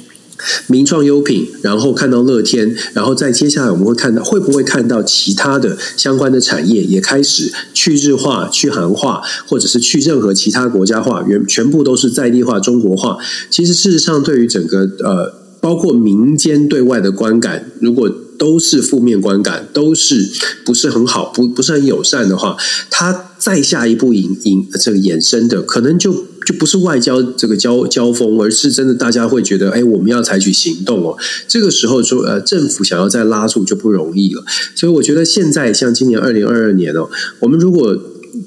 [0.68, 13.18] 名创优品，然后看到乐天，然后再接下来我们会看到会不会看到其他的相关的产业也开始去日化、去韩化，或者是去任何其他国家化，原全部都是在地化、中国化。
[13.50, 18.08] 其实事实上，对于整个呃，包括民间对外的观感，如果
[18.38, 20.30] 都是负面观感，都是
[20.64, 22.56] 不是很好，不不是很友善的话，
[22.88, 26.24] 它再下一步引引这个衍生的可能就。
[26.48, 31.14] 就不是外交这个交交锋，而是真的大家会觉得，哎，我们要采取行动哦。
[31.46, 34.42] 这个时候说，呃，政府想要再拉住就不容易了。
[34.74, 37.10] 所以我觉得现在像今年二零二二年哦，
[37.40, 37.94] 我们如果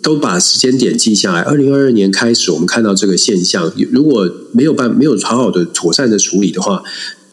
[0.02, 6.82] 都把时间点记下来，二零二二年开始，我们看到这个现象，如果没有办没有好好的妥善的处理的话。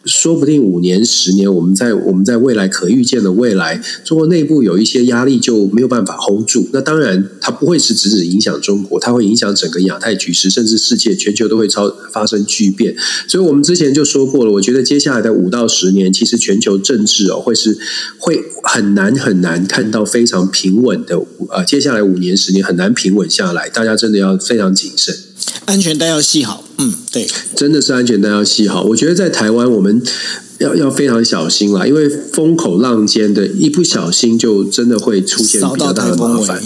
[0.05, 6.69] 说不定五年、十年，我们在我们在未来可预见的未来，中国内部有一些压力就没有办法 hold 住。
[6.73, 12.97] 那当然，它不会是只只影响中国，它会影响整个亚太局势，甚至世界全球都会超发生巨变。
[13.27, 17.77] 所以我们之前就说过了，我觉得接下来的五到十年，其实全球政治哦，会是
[18.19, 21.21] 会很难很难看到非常平稳的。
[21.51, 25.15] 呃，接下来五年、十年很难平稳下来，大家真的要非常谨慎。
[25.67, 28.83] 安全带要系好，嗯，对，真的是安全带要系好。
[28.85, 30.03] 我觉得在台湾，我们
[30.59, 36.63] 要要非常小心啦，因为风口浪尖的，一不小心就真的会出现比较大的麻烦。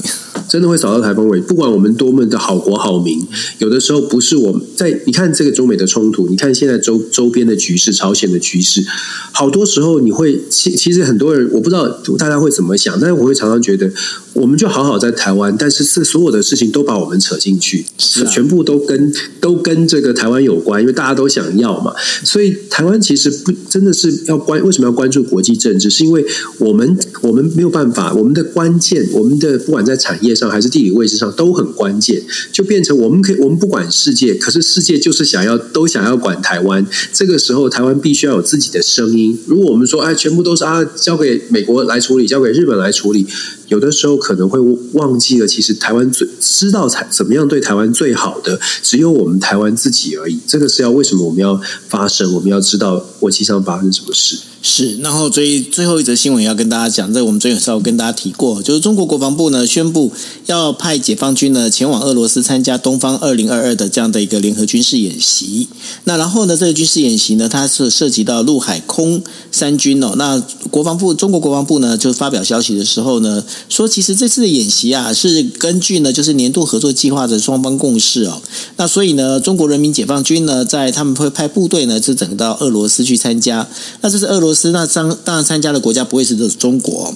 [0.49, 3.27] 真的会扫到台风尾，不管我们多么的好国好民，
[3.59, 5.01] 有的时候不是我们在。
[5.05, 8.85] 你看这个中美的冲突，你看现在周周边的局势，朝鲜的局势，
[9.33, 11.89] 好多时候你会其其实很多人我不知道
[12.19, 13.91] 大家会怎么想，但是我会常常觉得，
[14.35, 21.93] 我们就好好在台湾，但是是所有的事情都把我们扯进去，是、啊、全部都跟都跟这个台湾有关，因为大家都想要嘛。
[22.23, 25.91] 所以台湾其实不真的是要关，为什么要关注国际政治？
[25.91, 26.25] 是因为
[26.59, 30.53] 我们我们没有办法，我们的关键，我们的不管在产业上。
[30.53, 32.23] 还是地理位置上都很关键，
[32.53, 36.87] 就变成我们可以，我们不管世界，可是世界就是想要都想要管台湾。
[37.11, 39.39] 这个时候，台湾必须要有自己的声音。
[39.47, 43.27] 如果我们说，哎，全部都是啊，交给美国来处理，交给日本来处理。
[43.73, 44.61] 有的时候可能会
[44.93, 50.39] 忘记了，其实台湾最知道才怎么样对台湾最好的，只有我们台湾自己而已。
[50.47, 51.59] 这个是要为什么我们要
[51.89, 52.35] 发声？
[52.35, 54.39] 我们要知道国际上发生什么事。
[54.65, 60.13] 是，然后最最后一则新闻要跟大家讲，在、我们昨天稍微跟大家提过，就是中国国防部呢宣布
[60.47, 65.67] 要派解放军呢前往俄罗斯参加东方二零二二的这样的一个联合军事演习。
[66.05, 69.21] 那然后呢，这个军事演习呢，它是涉及到陆海空
[69.51, 70.13] 三军哦。
[70.17, 73.43] 那国防部中国国防部呢就发表消息的时候呢。
[73.69, 78.43] 说其实这次的演习啊，是根据呢，就是年度合作计划的双方共识哦。
[78.77, 83.67] 那所以呢，中国人民解放军呢，在他们会派部队呢，就整到俄罗斯去参加。
[84.01, 87.15] 那这是俄罗斯，那当当然参加的国家不会是中国，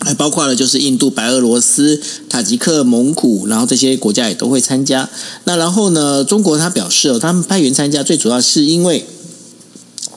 [0.00, 5.08] 还包括了就是印度、白俄罗斯、塔吉克、蒙古，然后这些国家也都会参加。
[5.44, 9.06] 那然后呢，中国他表示哦，他们派员参加，最主要是因为。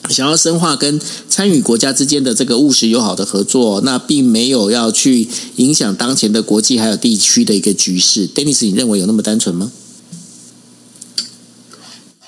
[0.08, 8.26] 想要深化跟参与国家之间的这个务实友好的合作，那并没有要去影响当前的国际还有地区的一个局势。
[8.26, 9.70] Dennis，你认为有那么单纯吗？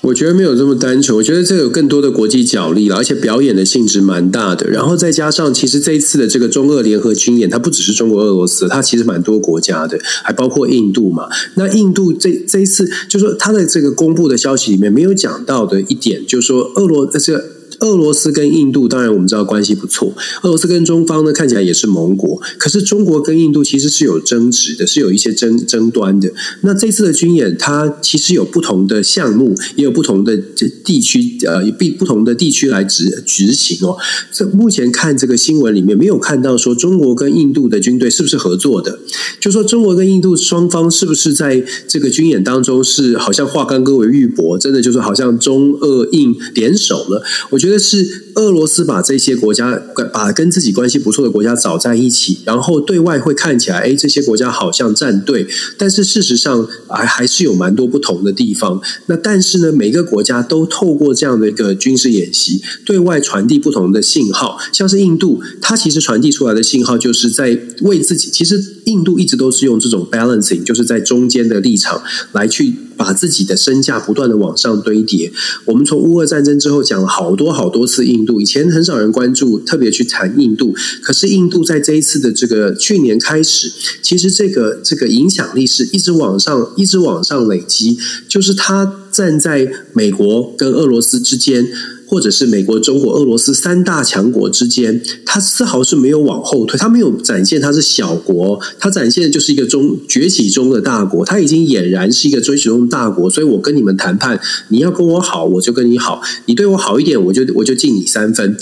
[0.01, 4.69] 我觉得没有这么单纯，我觉得这有更多的国际角力了，而且表演的性质蛮大的。
[4.69, 11.29] 然后再加上，其实这一次的这个中俄联合军演，它不只是中国、俄罗斯，它其实蛮多国家的，还包括印度嘛。
[11.55, 17.45] 那印度这这一次，就是说它的这个公布的消息里面没有讲到的一点，就是说俄罗这个。
[17.83, 20.13] 俄罗斯跟印度，当然我们知道关系不错。
[20.43, 22.41] 俄罗斯跟中方呢，看起来也是盟国。
[22.57, 26.31] 可是中国跟印度其实是有争执的，是有一些争争端的。
[26.61, 33.97] 那这次的军演，它其实有不同的项目，也有不同的这地区，呃，不不同的地区来执执行哦。
[34.31, 38.97] 这目前看这个新闻里面，没有看到说中国跟印度的军队是不是合作的，
[39.41, 47.21] 就说中国跟印度双方是不是在这个军演当中是好像化干戈为玉帛，真的就是好像中俄印联手了。
[47.49, 47.72] 我觉得。
[47.73, 49.81] 这是俄罗斯把这些国家，
[50.13, 58.79] 把跟自己关系不错的国家找在一起，然后对外会看起来，哎，这些国家好像站队，但是事实上还还是有蛮多不同的地方。
[59.07, 64.59] 那但是呢，每个国家都透过这样的一个军事演习，对外传递不同的信号。
[64.71, 68.29] 像是印度，它其实传递出来的信号就是在为自己。
[68.29, 72.03] 其实印度一直都是用这种 balancing，就是在中间的立场
[72.33, 72.75] 来去。
[72.95, 75.31] 把自己的身价不断的往上堆叠。
[75.65, 80.75] 我们从乌俄战争之后讲了好多好多次印度，以前很少人关注，特别去谈印度。
[81.01, 83.71] 可是印度在这一次的这个去年开始，
[84.01, 87.97] 其实这个这个影响力是一直往上，一直往上累积。
[88.27, 91.67] 就是它站在美国跟俄罗斯之间。
[92.13, 103.27] 或者是美国、中国、俄罗斯三大强国之间，它丝毫是没有往后退，它没有展现它是小国，它展现的就是一个中崛起中的大国，它已经俨然是一个崛起中的大国。
[103.27, 108.55] 所以我跟你们谈判，你要跟我好，我就跟你好；你对我好一点，我就我就敬你三分。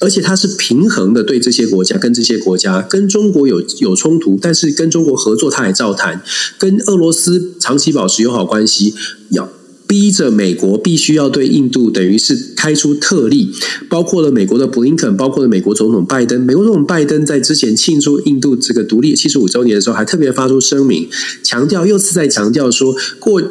[0.00, 6.20] 而且它是平衡的，对这些国家，跟这些国家跟中国有有冲突，但是跟中国合作，他也照谈；
[6.58, 8.94] 跟俄罗斯长期保持友好关系，
[9.28, 9.50] 要。
[9.86, 13.50] 逼着美国必须要对印度等于是开出特例，
[13.88, 16.40] 包括了美国的布林肯，包括了美国总统拜登。
[16.40, 21.08] 美国总统拜登在之前庆祝印度这个独立七十五周年的时候，还特别发出声明，
[21.42, 23.42] 强调又是在强调说过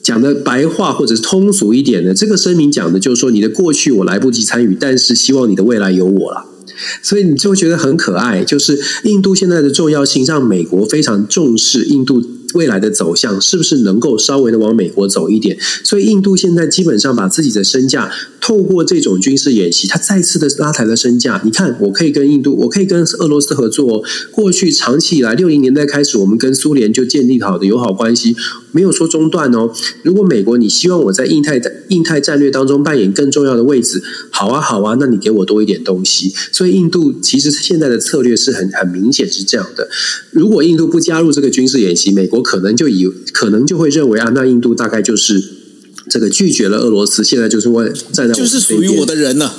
[0.00, 6.46] 讲的白话或者通俗一点的，这个声明讲的就是说你的过去我来不及参与，但是希望你的未来有我了。
[7.02, 12.22] 所以你就会觉得很可爱，就是印度现在的重要性让美国非常重视印度。
[12.54, 15.56] 未来的走向是不是能够稍微的往美国走一点？
[15.84, 21.40] 所以印度现在基本上把自己的身价透过这种军事演习，它再次的拉抬了身价。
[21.44, 23.96] 你看，我可以跟印度，我可以跟俄罗斯合作。
[23.96, 28.36] 哦过去长期以来，六零年代开始，我们跟苏联就建立好的友好关系，
[28.72, 29.70] 没有说中断哦。
[30.02, 36.32] 如果美国你希望我在印太印太战略当中扮演更重要的位置，好啊好啊，那你给我多一点东西。
[36.52, 39.88] 所以印度其实现在的策略是很很明显是这样的。
[40.30, 42.43] 如果印度不加入这个军事演习，美国。
[42.44, 45.42] 可能就以可能就会认为啊，那印度大概就是
[46.08, 49.52] 这个拒绝了俄罗斯，现在就是问站在我就是属于我的人了。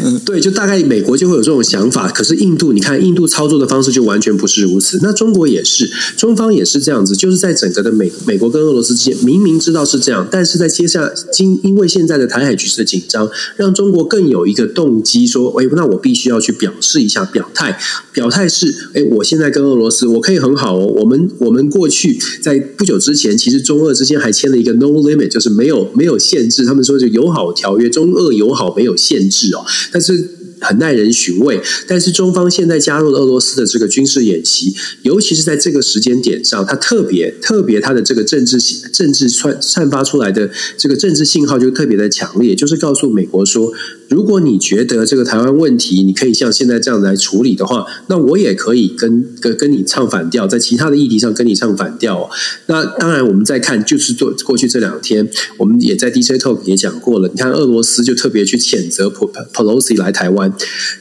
[0.00, 2.08] 嗯，对，就大概美国就会有这种想法。
[2.08, 4.98] 可是印度，你看印度操作的方式就完全不是如此。
[5.02, 17.78] 那中国也是，中方也是这样子，就是在整个的美美国跟俄罗斯之间，明明知道是这样，但是在接下来，今因为现在的台海局势的紧张，让中国更有一个动机说，哎，那我必须要去表示一下表态。
[18.12, 20.86] 表态是，哎，我现在跟俄罗斯，我可以很好哦。
[20.96, 26.64] 我们我们过去在不久之前，其实中俄之间还签了一个 no limit，就是没有没有限制。
[26.64, 29.64] 他们说就友好条约，中俄友好没有限制哦。
[29.92, 30.28] 但是
[30.60, 38.58] 很耐人寻味，但是中方现在加入了俄罗斯的这个军事演习，尤其是在这个时间点上，它特别特别，它的这个政治
[38.92, 43.72] 政治散散发出来的这个政治信号就特别的强烈，就是告诉美国说。
[44.08, 52.30] 如果你觉得这个台湾问题你可以像现在这样来处理的话，那我也可以跟跟跟你唱反调，在其他的议题上跟你唱反调哦。
[52.66, 55.28] 那当然，我们再看，就是做过去这两天，
[55.58, 57.28] 我们也在 DJ Talk 也讲过了。
[57.28, 60.52] 你看，俄罗斯就特别去谴责 Pelosi 来台湾，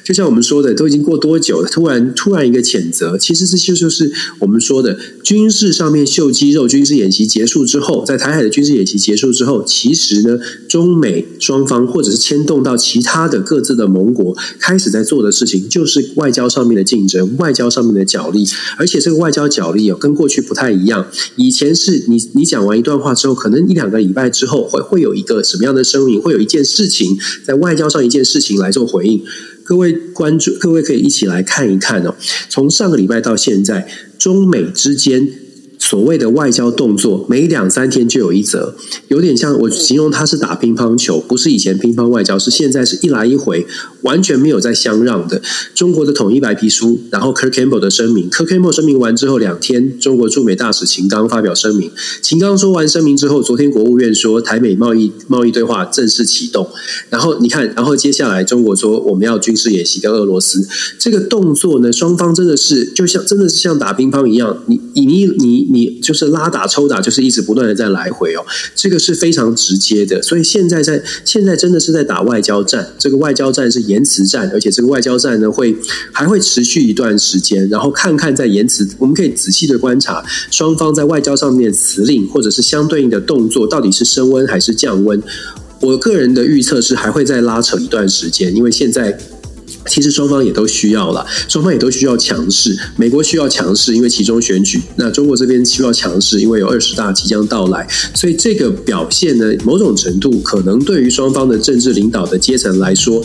[0.03, 1.69] 就像我们说的，都已经过多久了？
[1.69, 4.97] 突然突然一个谴责，其实这就就是我们说的
[5.27, 6.67] 军事上面秀肌肉。
[6.67, 13.01] 军事演习结束之后，在台海的军事演习结束之后，其实呢，中美双方或者是牵动到其。
[13.07, 18.45] 他的各自的盟国开始在做的事情，就是外交上面的竞争，外交上面的角力，
[18.77, 21.07] 而且这个外交角力哦，跟过去不太一样。
[21.37, 29.23] 以前是你你讲完一段话之后，可能一两个礼拜之后会会有一个什么样的声明，会有一件事情在外交上一件事情来做回应。
[29.67, 32.15] 各位关注，各位可以一起来看一看哦。
[32.47, 33.85] 从上个礼拜到现在，
[34.17, 35.29] 中美之间。
[35.87, 38.75] 所谓的外交动作，每两三天就有一则，
[39.07, 43.65] 有点像我形容他是打乒乓球，不是以前乒乓外交，是现在是一来一回，
[44.01, 45.41] 完全没有在相让的。
[45.73, 51.89] 中国的统一白皮书，然后 Kirk Campbell 的声明，Kirk Campbell 声明完之后两天，中国驻美大使秦刚发表声明，
[52.21, 56.67] 秦刚说完声明之后，昨天国务院说台美贸易贸易对话正式启动，
[57.09, 60.67] 然后你看，然后接下来中国说我们要军事演习跟俄罗斯，
[60.99, 65.76] 这个动作呢，双方真的是就像真的是像打乒乓一样，你你你你。
[65.77, 70.21] 你就是拉打抽打，就是一直不断的在来回哦，这个是非常直接的。
[70.23, 75.75] 所以现在在现在真的是在打外交战，这个外交战是言辞战，而且这个外交战呢会
[76.11, 77.69] 还会持续一段时间。
[77.69, 85.21] 然后看看在言辞，我们可以仔细的观察双方在外交上面的辞令或者是相对应的动作，到底是升温还是降温。
[85.81, 89.17] 我个人的预测是还会再拉扯一段时间，因为现在。
[89.87, 92.77] 其实双方也都需要了，双方也都需要强势。
[92.95, 97.87] 美国需要强势，因为其中选举；那中国这边需要强势，因为有二十大即将到来。
[98.13, 103.23] 所以这个表现呢，某种程度可能对于双方的政治领导的阶层来说。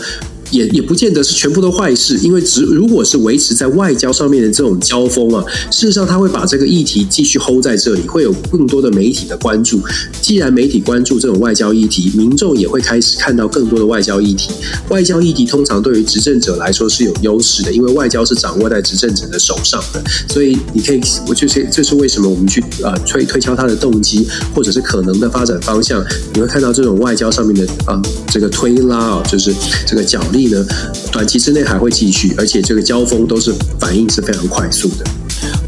[0.52, 9.80] 也也不见得是全部都坏事，因为只如果是维持在外交上面的这种交锋啊，事实上他会把这个议题继续 hold 在这里，会有更多的媒体的关注。
[10.20, 14.50] 既然媒体关注这种外交议题，民众也会开始看到更多的外交议题。
[14.90, 20.02] 外交议题通常对于执政者来说是有优势的，因为外交是掌握在执政者的手上的。
[20.28, 26.04] 所以你可以，我就是这是为什么我们去啊、推推敲他的动机，或者是可能的发展方向，
[26.34, 29.54] 你会看到这种外交上面的啊、这个推拉啊，就是
[29.86, 30.64] 这个角力呢，
[31.10, 35.04] 短期之内还会继续，而且这个交锋都是反应是非常快速的。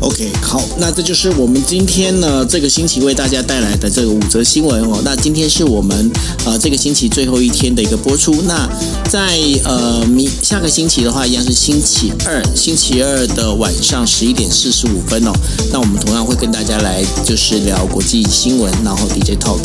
[0.01, 5.01] OK，好，那这就是我们今天呢这个星期为大家带来的这个五则新闻哦。
[5.05, 6.11] 那今天是我们
[6.45, 8.35] 呃这个星期最后一天的一个播出。
[8.43, 8.69] 那
[9.09, 15.33] 在呃明下个星期的话，一样是星期二，星期二的晚上十一点四十五分哦。
[15.73, 19.61] 那我们同样会跟大家来就是聊国际新闻，然后 DJ Talk。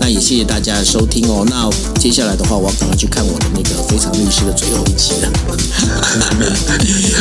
[0.00, 1.44] 那也谢谢大家的收听哦。
[1.48, 1.68] 那
[2.00, 5.28] 接下来的话，我要赶快去看我的那个《非常律师》的最后一集了。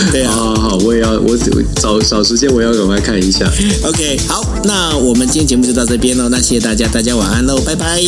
[0.12, 1.38] 对啊，好，好，好，我也要，我
[1.82, 3.50] 找找时间，我要赶快看一下。
[3.84, 6.30] OK，好，那我们今天节目就到这边喽。
[6.30, 8.02] 那谢谢大家，大家晚安喽，拜拜。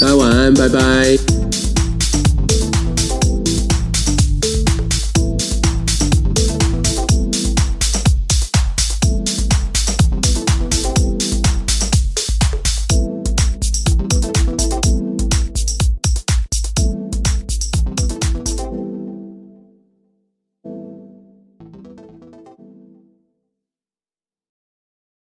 [0.00, 1.16] 大家晚安，拜拜。